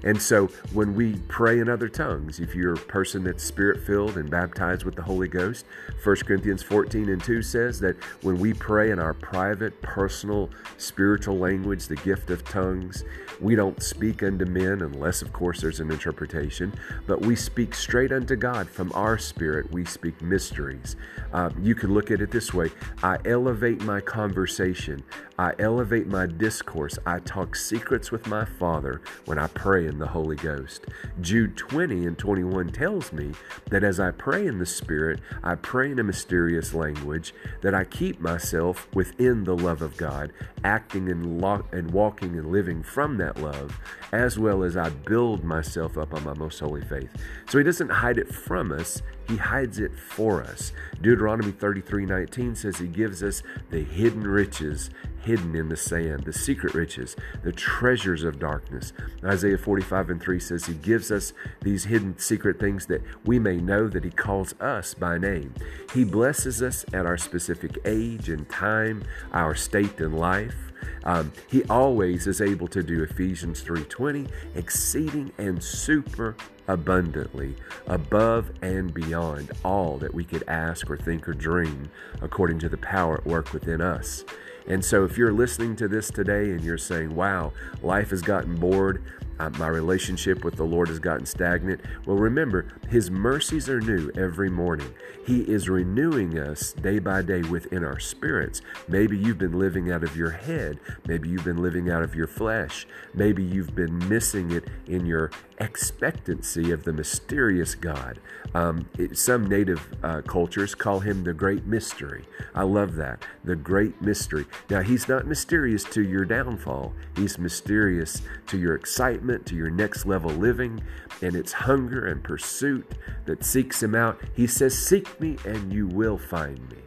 [0.04, 4.18] And so when we pray in other tongues, if you're a person that's spirit filled
[4.18, 5.66] and baptized with the Holy Ghost,
[6.04, 11.38] 1 Corinthians 14 and 2 says that when we pray in our private, personal, spiritual
[11.38, 13.04] language, the gift of tongues,
[13.40, 16.74] we don't speak unto men unless, of course, there's an interpretation,
[17.08, 19.72] but we speak straight unto God from our spirit.
[19.72, 20.96] We speak mysteries.
[21.32, 22.72] Uh, you can look at it this way
[23.04, 25.04] I elevate my conversation,
[25.38, 30.08] I elevate my discourse, I talk secrets with my Father when I pray in the
[30.08, 30.86] Holy Ghost.
[31.20, 33.34] Jude 20 and 21 tells me
[33.70, 37.84] that as I pray in the Spirit, I pray in a mysterious language, that I
[37.84, 40.32] keep myself within the love of God,
[40.64, 43.78] acting and, lo- and walking and living from that love,
[44.14, 47.10] as well as I build myself up on my most holy faith.
[47.50, 50.72] So He doesn't hide it from us, He hides it for us.
[51.02, 54.92] Deuteronomy 33 19 says He gives us the hidden riches
[55.30, 58.94] hidden in the sand, the secret riches, the treasures of darkness.
[59.24, 63.58] Isaiah 45 and 3 says He gives us these hidden secret things that we may
[63.58, 65.54] know that He calls us by name.
[65.94, 70.56] He blesses us at our specific age and time, our state in life.
[71.04, 76.36] Um, he always is able to do Ephesians 3:20, exceeding and super
[76.68, 77.56] abundantly,
[77.86, 81.90] above and beyond all that we could ask or think or dream,
[82.22, 84.24] according to the power at work within us.
[84.70, 88.56] And so, if you're listening to this today and you're saying, wow, life has gotten
[88.56, 89.04] bored,
[89.40, 91.82] uh, my relationship with the Lord has gotten stagnant.
[92.06, 94.94] Well, remember, His mercies are new every morning.
[95.26, 98.62] He is renewing us day by day within our spirits.
[98.88, 100.80] Maybe you've been living out of your head.
[101.08, 102.86] Maybe you've been living out of your flesh.
[103.14, 108.20] Maybe you've been missing it in your expectancy of the mysterious God.
[108.54, 112.26] Um, it, some native uh, cultures call him the great mystery.
[112.56, 113.26] I love that.
[113.44, 114.46] The great mystery.
[114.70, 120.06] Now, he's not mysterious to your downfall, he's mysterious to your excitement, to your next
[120.06, 120.82] level living,
[121.22, 122.94] and it's hunger and pursuit
[123.26, 124.20] that seeks him out.
[124.34, 126.78] He says, Seek me and you will find me.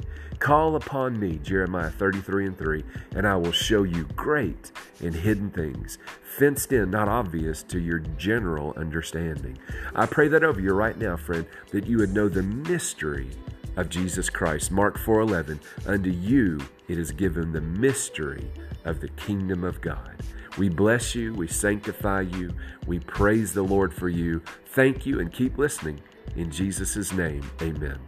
[0.43, 2.83] Call upon me, Jeremiah 33 and 3,
[3.15, 5.99] and I will show you great and hidden things,
[6.37, 9.57] fenced in, not obvious to your general understanding.
[9.95, 13.31] I pray that over you right now, friend, that you would know the mystery
[13.77, 14.73] of Jesus Christ.
[14.73, 18.51] Mark 4:11, unto you it is given the mystery
[18.85, 20.17] of the kingdom of God.
[20.59, 22.51] We bless you, we sanctify you,
[22.89, 24.43] we praise the Lord for you.
[24.75, 26.01] Thank you and keep listening.
[26.35, 28.01] In Jesus' name, amen.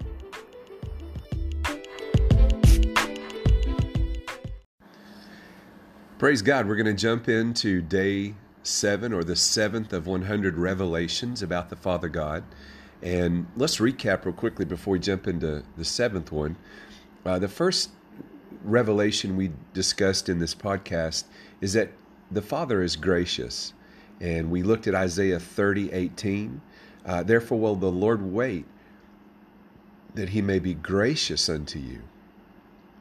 [6.17, 6.69] Praise God.
[6.69, 11.77] We're going to jump into day seven or the seventh of 100 revelations about the
[11.77, 12.45] Father God.
[13.03, 16.57] And let's recap real quickly before we jump into the seventh one.
[17.27, 17.91] Uh, the first
[18.63, 21.25] revelation we discussed in this podcast
[21.61, 21.91] is that
[22.31, 23.73] the Father is gracious.
[24.21, 26.61] And we looked at Isaiah 30 18.
[27.05, 28.67] Uh, Therefore, will the Lord wait
[30.15, 32.03] that he may be gracious unto you.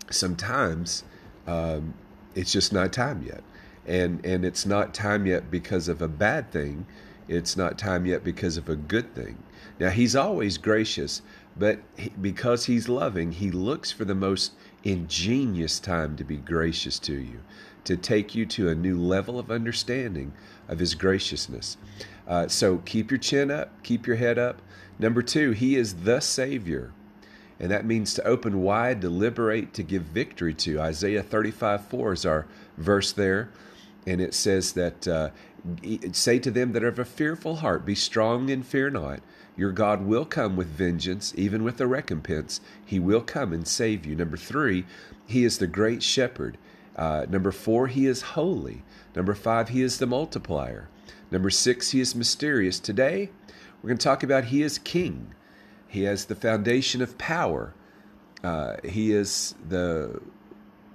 [0.10, 1.04] Sometimes
[1.46, 1.94] um,
[2.36, 3.44] it's just not time yet.
[3.86, 6.86] And and it's not time yet because of a bad thing.
[7.28, 9.44] It's not time yet because of a good thing.
[9.80, 11.22] Now he's always gracious,
[11.58, 14.54] but he, because he's loving, he looks for the most
[14.84, 17.40] ingenious time to be gracious to you,
[17.86, 20.34] to take you to a new level of understanding
[20.68, 21.78] of his graciousness.
[22.28, 24.62] Uh, so keep your chin up, keep your head up.
[25.00, 26.94] Number two, he is the Savior.
[27.60, 30.80] And that means to open wide, to liberate, to give victory to.
[30.80, 32.46] Isaiah 35 4 is our
[32.78, 33.50] verse there.
[34.06, 35.30] And it says that, uh,
[36.12, 39.22] say to them that have a fearful heart, be strong and fear not.
[39.56, 42.60] Your God will come with vengeance, even with a recompense.
[42.84, 44.16] He will come and save you.
[44.16, 44.86] Number three,
[45.28, 46.58] He is the great shepherd.
[46.96, 48.84] Uh, number four, He is holy.
[49.16, 50.90] Number five, He is the multiplier.
[51.30, 52.80] Number six, He is mysterious.
[52.80, 53.30] Today,
[53.82, 55.34] we're going to talk about He is king.
[55.94, 57.76] He has the foundation of power.
[58.44, 60.22] Uh, he is the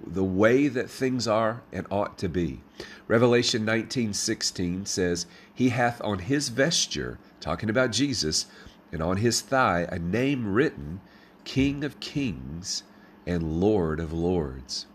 [0.05, 2.63] the way that things are and ought to be.
[3.07, 5.25] Revelation 19:16 says,
[5.55, 8.47] "He hath on his vesture, talking about Jesus,
[8.91, 10.99] and on his thigh a name written,
[11.45, 12.83] King of Kings
[13.25, 14.85] and Lord of Lords."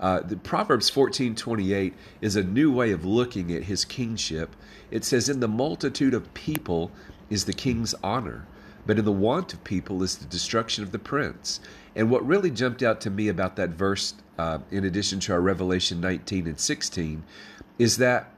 [0.00, 1.92] Uh, the Proverbs 14:28
[2.22, 4.56] is a new way of looking at his kingship.
[4.90, 6.90] It says, "In the multitude of people
[7.28, 8.46] is the king's honor."
[8.86, 11.60] But in the want of people is the destruction of the prince.
[11.94, 15.40] And what really jumped out to me about that verse, uh, in addition to our
[15.40, 17.22] Revelation 19 and 16,
[17.78, 18.30] is that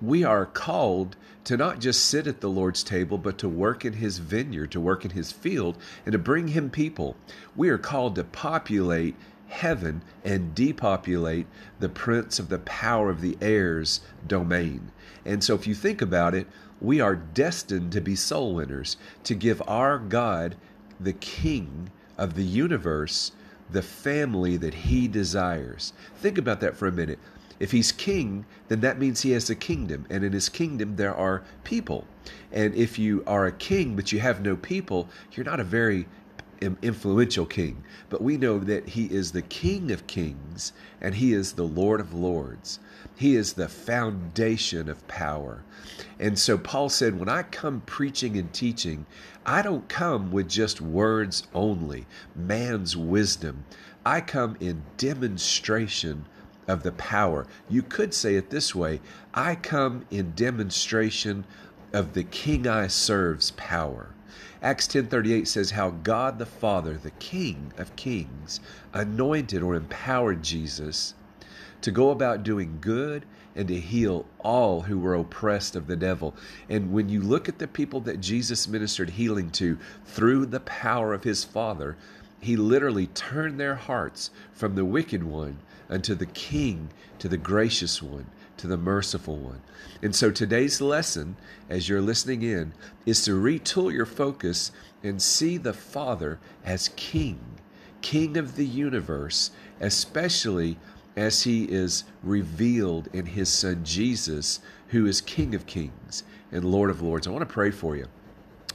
[0.00, 3.94] we are called to not just sit at the Lord's table, but to work in
[3.94, 7.16] His vineyard, to work in His field, and to bring Him people.
[7.56, 9.16] We are called to populate
[9.48, 11.46] heaven and depopulate
[11.78, 14.92] the prince of the power of the air's domain.
[15.24, 16.46] And so, if you think about it,
[16.82, 20.56] we are destined to be soul winners, to give our God,
[20.98, 23.32] the King of the universe,
[23.70, 25.92] the family that He desires.
[26.16, 27.20] Think about that for a minute.
[27.60, 31.14] If He's King, then that means He has a kingdom, and in His kingdom there
[31.14, 32.06] are people.
[32.50, 36.06] And if you are a king but you have no people, you're not a very
[36.82, 41.52] influential king, but we know that he is the King of kings and he is
[41.52, 42.78] the Lord of lords.
[43.16, 45.62] He is the foundation of power.
[46.18, 49.06] And so Paul said, When I come preaching and teaching,
[49.44, 53.64] I don't come with just words only, man's wisdom.
[54.04, 56.26] I come in demonstration
[56.66, 57.46] of the power.
[57.68, 59.00] You could say it this way
[59.34, 61.44] I come in demonstration
[61.92, 64.14] of the King I serve's power.
[64.62, 68.60] Acts 10:38 says how God the Father, the King of kings,
[68.94, 71.14] anointed or empowered Jesus
[71.82, 73.24] to go about doing good
[73.54, 76.34] and to heal all who were oppressed of the devil.
[76.68, 81.12] And when you look at the people that Jesus ministered healing to through the power
[81.12, 81.96] of his Father,
[82.40, 85.58] he literally turned their hearts from the wicked one
[85.90, 88.26] unto the King, to the gracious one
[88.62, 89.60] to the merciful one.
[90.02, 91.34] And so today's lesson,
[91.68, 92.72] as you're listening in,
[93.04, 94.70] is to retool your focus
[95.02, 97.40] and see the Father as King,
[98.02, 100.78] King of the universe, especially
[101.16, 106.90] as he is revealed in his son Jesus, who is King of Kings and Lord
[106.90, 107.26] of Lords.
[107.26, 108.06] I want to pray for you.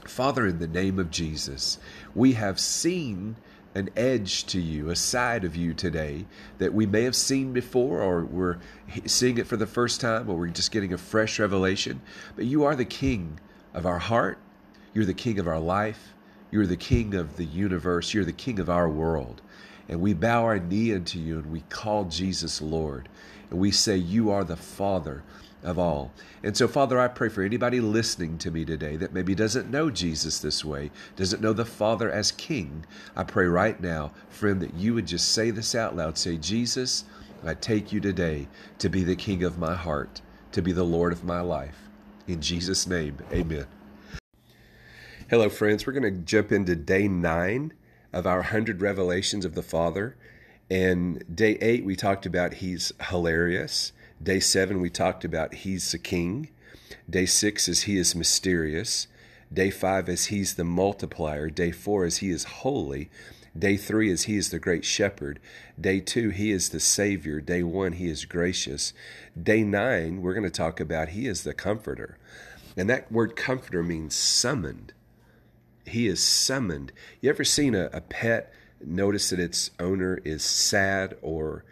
[0.05, 1.79] Father, in the name of Jesus,
[2.15, 3.35] we have seen
[3.75, 6.25] an edge to you, a side of you today
[6.57, 8.57] that we may have seen before, or we're
[9.05, 12.01] seeing it for the first time, or we're just getting a fresh revelation.
[12.35, 13.39] But you are the King
[13.73, 14.39] of our heart,
[14.93, 16.13] you're the King of our life,
[16.49, 19.41] you're the King of the universe, you're the King of our world.
[19.89, 23.07] And we bow our knee unto you and we call Jesus Lord.
[23.49, 25.23] And we say, You are the Father
[25.63, 26.11] of all.
[26.43, 29.89] And so, Father, I pray for anybody listening to me today that maybe doesn't know
[29.89, 32.85] Jesus this way, doesn't know the Father as King.
[33.15, 36.17] I pray right now, friend, that you would just say this out loud.
[36.17, 37.05] Say, Jesus,
[37.45, 38.47] I take you today
[38.79, 40.21] to be the King of my heart,
[40.51, 41.89] to be the Lord of my life.
[42.27, 43.67] In Jesus' name, amen.
[45.29, 45.85] Hello, friends.
[45.85, 47.73] We're going to jump into day nine
[48.17, 50.15] of our 100 revelations of the Father.
[50.71, 53.91] And day eight, we talked about he's hilarious.
[54.21, 56.49] Day seven, we talked about he's the king.
[57.07, 59.05] Day six is he is mysterious.
[59.53, 61.51] Day five is he's the multiplier.
[61.51, 63.11] Day four is he is holy.
[63.57, 65.39] Day three is he is the great shepherd.
[65.79, 67.39] Day two, he is the savior.
[67.39, 68.93] Day one, he is gracious.
[69.41, 72.17] Day nine, we're going to talk about he is the comforter.
[72.75, 74.93] And that word comforter means summoned.
[75.87, 76.91] He is summoned.
[77.21, 81.65] You ever seen a, a pet notice that its owner is sad or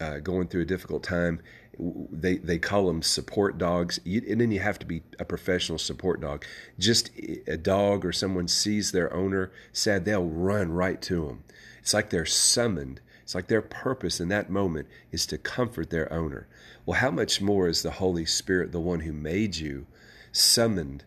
[0.00, 1.40] uh, going through a difficult time?
[1.78, 3.98] They they call them support dogs.
[4.04, 6.44] You, and then you have to be a professional support dog.
[6.78, 7.10] Just
[7.46, 11.44] a dog or someone sees their owner sad they'll run right to them
[11.82, 13.00] it's like they're summoned.
[13.22, 16.46] It's like their purpose in that moment is to comfort their owner.
[16.86, 19.86] Well how much more is the holy spirit the one who made you
[20.30, 21.04] summoned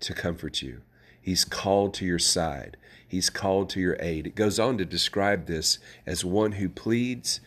[0.00, 0.82] to comfort you
[1.24, 5.46] he's called to your side he's called to your aid it goes on to describe
[5.46, 7.40] this as one who pleads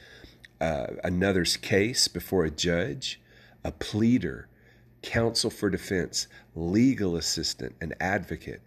[0.59, 3.19] uh, another's case before a judge,
[3.63, 4.47] a pleader,
[5.01, 8.61] counsel for defense, legal assistant, an advocate,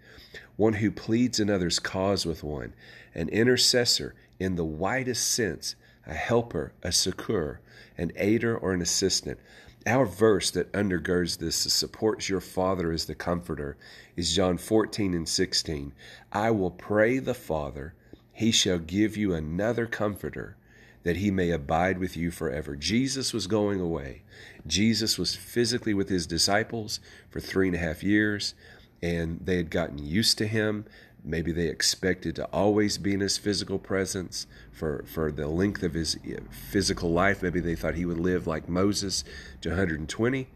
[0.57, 2.73] one who pleads another's cause with one,
[3.15, 5.75] an intercessor in the widest sense,
[6.07, 7.61] a helper, a succor,
[7.99, 9.39] an aider, or an assistant.
[9.87, 13.79] Our verse that undergirds this, supports your Father as the Comforter,
[14.15, 15.93] is John 14 and 16.
[16.33, 17.95] I will pray the Father,
[18.33, 20.57] he shall give you another Comforter
[21.03, 22.77] that he may abide with you forever.
[22.77, 24.21] Jesus was going away.
[24.67, 27.01] Jesus was physically with his disciples
[27.31, 28.55] for three and a half years,
[29.03, 30.85] and they had gotten used to him.
[31.23, 35.95] Maybe they expected to always be in his physical presence for, for the length of
[35.95, 36.19] his
[36.51, 37.43] physical life.
[37.43, 39.25] Maybe they thought he would live like Moses
[39.61, 40.49] to 120.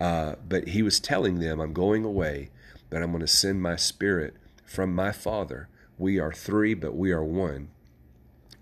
[0.00, 2.50] Uh, but he was telling them, I'm going away,
[2.90, 4.34] but I'm going to send my spirit
[4.64, 5.68] from my Father.
[5.98, 7.68] We are three, but we are one.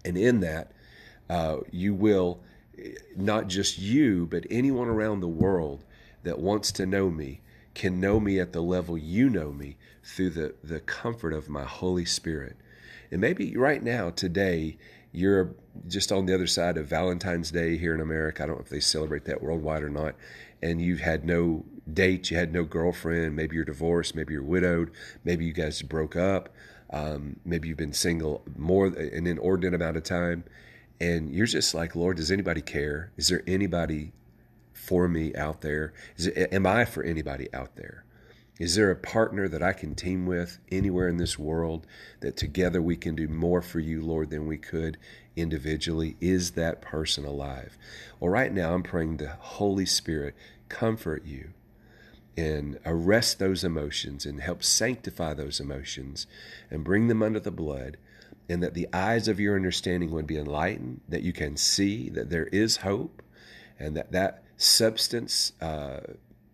[0.05, 0.73] And in that,
[1.29, 2.41] uh, you will,
[3.17, 5.85] not just you, but anyone around the world
[6.23, 7.41] that wants to know me
[7.75, 11.65] can know me at the level you know me through the, the comfort of my
[11.65, 12.57] Holy Spirit.
[13.11, 14.77] And maybe right now, today,
[15.13, 15.55] you're
[15.87, 18.43] just on the other side of Valentine's Day here in America.
[18.43, 20.15] I don't know if they celebrate that worldwide or not.
[20.63, 24.91] And you've had no date, you had no girlfriend, maybe you're divorced, maybe you're widowed,
[25.23, 26.49] maybe you guys broke up,
[26.91, 30.45] um, maybe you've been single more an inordinate amount of time
[31.01, 33.11] and you're just like, Lord, does anybody care?
[33.17, 34.13] Is there anybody
[34.73, 35.93] for me out there?
[36.17, 38.05] Is am I for anybody out there?
[38.59, 41.87] Is there a partner that I can team with anywhere in this world
[42.21, 44.97] that together we can do more for you, Lord, than we could
[45.35, 46.17] individually?
[46.21, 47.77] Is that person alive?
[48.21, 50.37] Well, right now I'm praying the Holy Spirit
[50.69, 51.51] comfort you
[52.37, 56.27] and arrest those emotions and help sanctify those emotions
[56.71, 57.97] and bring them under the blood
[58.49, 62.31] and that the eyes of your understanding would be enlightened, that you can see that
[62.31, 63.23] there is hope,
[63.79, 66.01] and that that substance uh,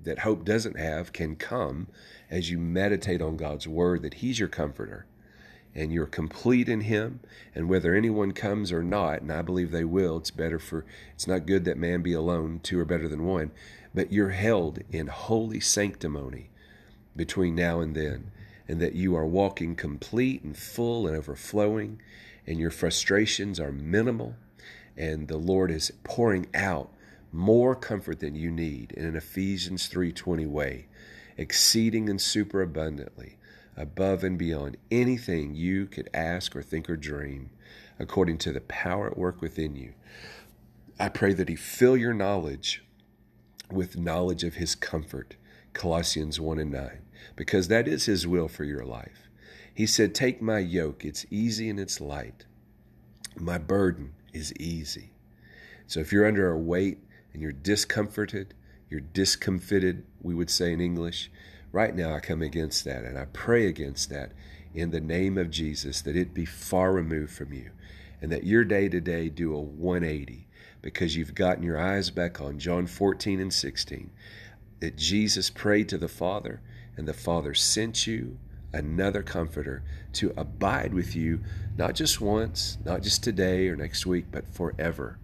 [0.04, 1.88] that hope doesn't have can come
[2.30, 5.06] as you meditate on God's word, that He's your comforter
[5.72, 7.20] and you're complete in him.
[7.54, 10.84] And whether anyone comes or not and i believe they will it's better for
[11.14, 13.52] it's not good that man be alone two are better than one
[13.94, 16.50] but you're held in holy sanctimony
[17.16, 18.30] between now and then.
[18.68, 22.00] And that you are walking complete and full and overflowing,
[22.46, 24.36] and your frustrations are minimal,
[24.96, 26.92] and the Lord is pouring out
[27.32, 30.86] more comfort than you need in an Ephesians 3:20 way,
[31.36, 33.36] exceeding and superabundantly
[33.76, 37.50] above and beyond anything you could ask or think or dream,
[37.98, 39.94] according to the power at work within you.
[40.98, 42.84] I pray that He fill your knowledge
[43.70, 45.36] with knowledge of His comfort.
[45.72, 47.02] Colossians 1 and 9
[47.36, 49.28] because that is His will for your life.
[49.74, 52.46] He said, Take my yoke, it's easy and it's light.
[53.36, 55.12] My burden is easy.
[55.86, 56.98] So if you're under a weight
[57.32, 58.54] and you're discomforted,
[58.88, 61.30] you're discomfited, we would say in English,
[61.72, 64.32] right now I come against that and I pray against that
[64.74, 67.70] in the name of Jesus that it be far removed from you
[68.20, 70.46] and that your day to day do a 180
[70.82, 74.10] because you've gotten your eyes back on John 14 and 16
[74.80, 76.60] that Jesus prayed to the Father
[76.96, 78.38] and the Father sent you
[78.72, 81.40] another comforter to abide with you
[81.76, 85.18] not just once, not just today or next week, but forever.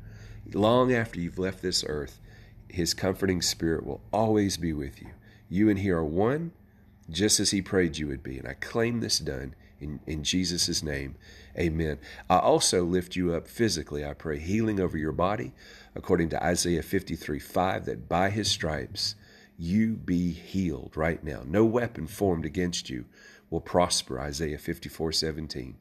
[0.53, 2.21] Long after you've left this earth,
[2.69, 5.11] his comforting spirit will always be with you.
[5.49, 6.53] You and he are one,
[7.09, 8.39] just as he prayed you would be.
[8.39, 11.17] And I claim this done in, in Jesus' name.
[11.59, 11.99] Amen.
[12.29, 14.05] I also lift you up physically.
[14.05, 15.53] I pray healing over your body,
[15.95, 19.15] according to Isaiah 53 5, that by his stripes
[19.59, 21.43] you be healed right now.
[21.47, 23.07] No weapon formed against you
[23.49, 25.77] will prosper, Isaiah 54 17.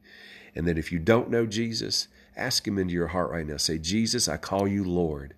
[0.54, 3.56] And that if you don't know Jesus, ask him into your heart right now.
[3.56, 5.34] Say, Jesus, I call you Lord.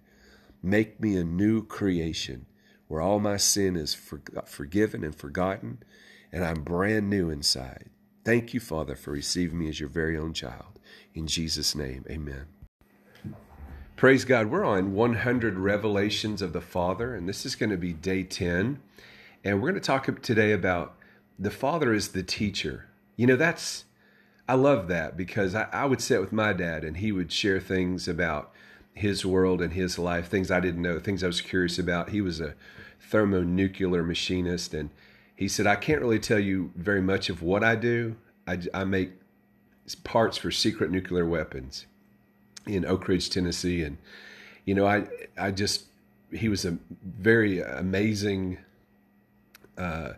[0.63, 2.47] Make me a new creation
[2.89, 3.95] where all my sin is
[4.47, 5.83] forgiven and forgotten,
[6.33, 7.91] and I'm brand new inside.
[8.25, 10.79] Thank you, Father, for receiving me as your very own child.
[11.15, 12.47] In Jesus' name, amen.
[13.97, 14.47] Praise God.
[14.47, 18.81] We're on 100 Revelations of the Father, and this is going to be day 10.
[19.45, 20.97] And we're going to talk today about
[21.39, 22.87] the Father is the teacher.
[23.17, 23.85] You know, that's,
[24.49, 27.61] I love that because I, I would sit with my dad and he would share
[27.61, 28.51] things about
[28.95, 32.11] his world and his life, things I didn't know, things I was curious about.
[32.11, 32.55] He was a
[32.99, 34.91] thermonuclear machinist, and
[35.37, 38.17] he said, I can't really tell you very much of what I do.
[38.47, 39.13] I, I make
[40.03, 41.87] parts for secret nuclear weapons
[42.67, 43.83] in Oak Ridge, Tennessee.
[43.83, 43.99] And,
[44.65, 45.07] you know, I,
[45.39, 45.85] I just,
[46.33, 48.59] he was a very amazing
[49.77, 50.15] uh,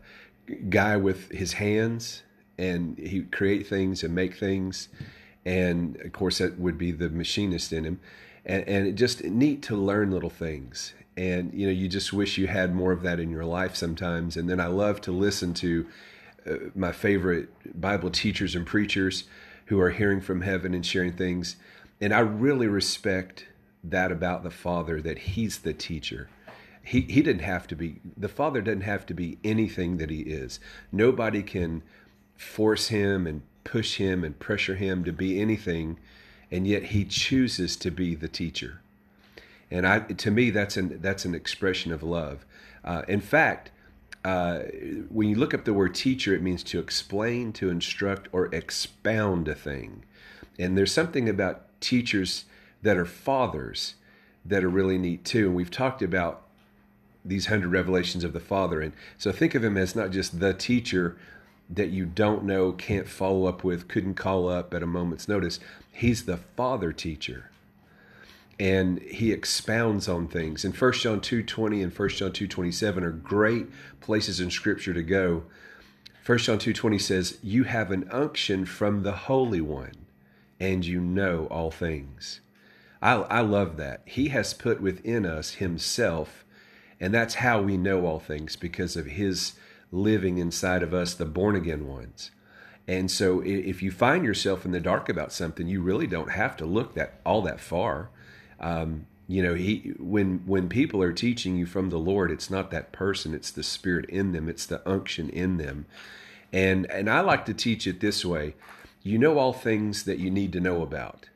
[0.68, 2.22] guy with his hands,
[2.60, 4.88] and he create things and make things.
[5.46, 8.00] And of course, that would be the machinist in him.
[8.44, 10.92] And, and it just neat to learn little things.
[11.16, 14.36] And you know you just wish you had more of that in your life sometimes.
[14.36, 15.86] And then i love to listen to
[16.46, 17.48] uh, my favorite
[17.78, 19.24] bible teachers and preachers
[19.66, 21.56] who are hearing from heaven and sharing things.
[22.00, 23.46] And i really respect
[23.82, 26.28] that about the father that he's the teacher.
[26.82, 30.20] He, he didn't have to be the father doesn't have to be anything that he
[30.20, 30.60] is.
[30.92, 31.82] Nobody can
[32.40, 35.98] force him and push him and pressure him to be anything
[36.50, 38.80] and yet he chooses to be the teacher.
[39.70, 42.44] And I, to me, that's an that's an expression of love.
[42.84, 43.70] Uh, in fact,
[44.24, 44.60] uh,
[45.10, 49.46] when you look up the word teacher, it means to explain, to instruct, or expound
[49.46, 50.04] a thing.
[50.58, 52.46] And there's something about teachers
[52.82, 53.94] that are fathers
[54.44, 55.46] that are really neat too.
[55.46, 56.42] And we've talked about
[57.24, 58.80] these hundred revelations of the Father.
[58.80, 61.16] And so think of him as not just the teacher
[61.70, 65.60] that you don't know, can't follow up with, couldn't call up at a moment's notice,
[65.92, 67.50] He's the father teacher.
[68.58, 70.64] And he expounds on things.
[70.64, 73.68] And 1 John 2.20 and 1 John 2.27 are great
[74.00, 75.44] places in Scripture to go.
[76.26, 80.06] 1 John 2.20 says, You have an unction from the Holy One,
[80.58, 82.40] and you know all things.
[83.00, 84.02] I, I love that.
[84.04, 86.44] He has put within us himself,
[87.00, 89.54] and that's how we know all things, because of his
[89.92, 92.30] living inside of us, the born again ones.
[92.86, 96.56] And so if you find yourself in the dark about something, you really don't have
[96.56, 98.10] to look that all that far.
[98.58, 102.72] Um, you know, he when when people are teaching you from the Lord, it's not
[102.72, 105.86] that person, it's the spirit in them, it's the unction in them.
[106.52, 108.56] And and I like to teach it this way.
[109.04, 111.28] You know all things that you need to know about.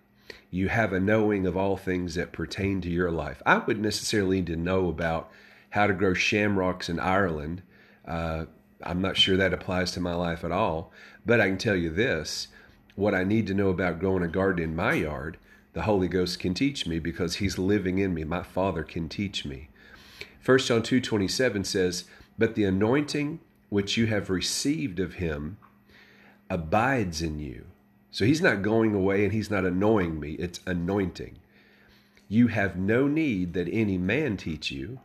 [0.50, 3.40] You have a knowing of all things that pertain to your life.
[3.46, 5.30] I wouldn't necessarily need to know about
[5.70, 7.62] how to grow shamrocks in Ireland.
[8.06, 8.46] Uh,
[8.82, 10.92] I'm not sure that applies to my life at all.
[11.24, 12.48] But I can tell you this
[12.96, 15.36] what I need to know about growing a garden in my yard,
[15.72, 18.24] the Holy Ghost can teach me because He's living in me.
[18.24, 19.68] My Father can teach me.
[20.44, 22.04] 1 John 2 27 says,
[22.38, 25.58] But the anointing which you have received of Him
[26.48, 27.66] abides in you.
[28.10, 31.38] So He's not going away and He's not annoying me, it's anointing.
[32.28, 35.00] You have no need that any man teach you.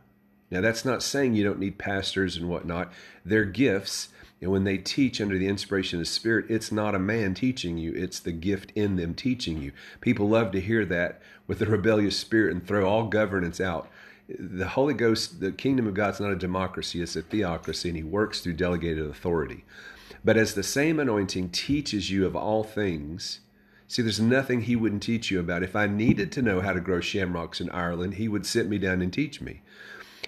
[0.50, 2.92] Now, that's not saying you don't need pastors and whatnot.
[3.24, 4.08] They're gifts.
[4.40, 7.76] And when they teach under the inspiration of the Spirit, it's not a man teaching
[7.76, 9.72] you, it's the gift in them teaching you.
[10.00, 13.88] People love to hear that with a rebellious spirit and throw all governance out.
[14.28, 17.96] The Holy Ghost, the kingdom of God, is not a democracy, it's a theocracy, and
[17.98, 19.64] He works through delegated authority.
[20.24, 23.40] But as the same anointing teaches you of all things,
[23.88, 25.62] see, there's nothing He wouldn't teach you about.
[25.62, 28.78] If I needed to know how to grow shamrocks in Ireland, He would sit me
[28.78, 29.60] down and teach me.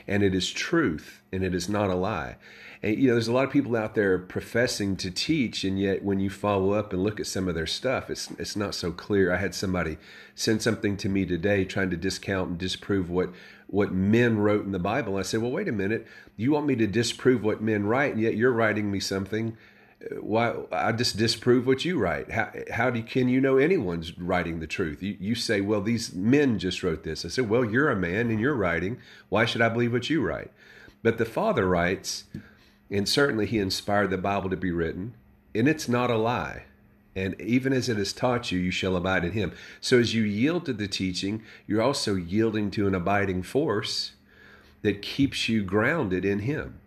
[0.07, 2.36] And it is truth and it is not a lie.
[2.82, 6.05] And you know, there's a lot of people out there professing to teach, and yet
[6.05, 8.90] when you follow up and look at some of their stuff, it's it's not so
[8.90, 9.32] clear.
[9.32, 9.98] I had somebody
[10.34, 13.30] send something to me today trying to discount and disprove what
[13.68, 15.16] what men wrote in the Bible.
[15.16, 18.20] I said, well, wait a minute, you want me to disprove what men write, and
[18.20, 19.57] yet you're writing me something
[20.20, 22.30] why I just disprove what you write.
[22.30, 25.03] How, how do can you know anyone's writing the truth?
[25.03, 27.24] You, you say, well, these men just wrote this.
[27.24, 28.98] I said, well, you're a man and you're writing.
[29.28, 30.50] Why should I believe what you write?
[31.03, 32.24] But the Father writes,
[32.90, 35.14] and certainly He inspired the Bible to be written,
[35.55, 36.64] and it's not a lie.
[37.14, 39.53] And even as it has taught you, you shall abide in Him.
[39.80, 44.12] So as you yield to the teaching, you're also yielding to an abiding force
[44.82, 46.80] that keeps you grounded in Him.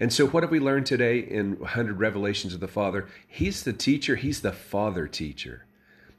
[0.00, 3.06] And so, what have we learned today in 100 Revelations of the Father?
[3.26, 5.64] He's the teacher, He's the Father teacher.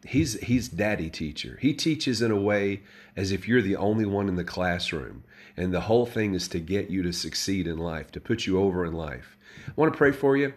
[0.06, 1.58] He's, he's daddy teacher.
[1.62, 2.84] He teaches in a way
[3.18, 5.24] as if you're the only one in the classroom.
[5.58, 8.60] And the whole thing is to get you to succeed in life, to put you
[8.60, 9.38] over in life.
[9.68, 10.54] I want to pray for you.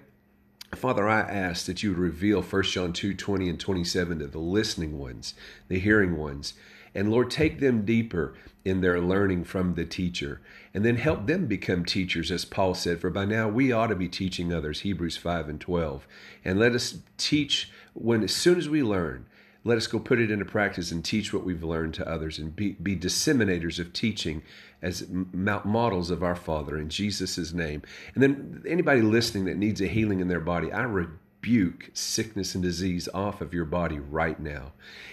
[0.77, 4.39] Father, I ask that you would reveal 1 John 2 20 and 27 to the
[4.39, 5.35] listening ones,
[5.69, 6.55] the hearing ones.
[6.95, 8.35] And Lord, take them deeper
[8.65, 10.41] in their learning from the teacher.
[10.73, 13.97] And then help them become teachers, as Paul said, for by now we ought to
[13.97, 16.07] be teaching others, Hebrews 5 and 12.
[16.45, 19.27] And let us teach when, as soon as we learn,
[19.65, 22.55] let us go put it into practice and teach what we've learned to others and
[22.55, 24.43] be, be disseminators of teaching
[24.81, 27.83] as models of our Father in Jesus' name.
[28.15, 32.63] And then anybody listening that needs a healing in their body, I rebuke sickness and
[32.63, 34.73] disease off of your body right now.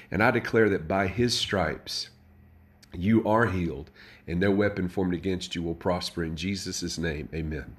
[0.10, 2.10] And I declare that by His stripes,
[2.94, 3.92] you are healed,
[4.28, 6.24] and no weapon formed against you will prosper.
[6.24, 7.76] In Jesus' name, amen.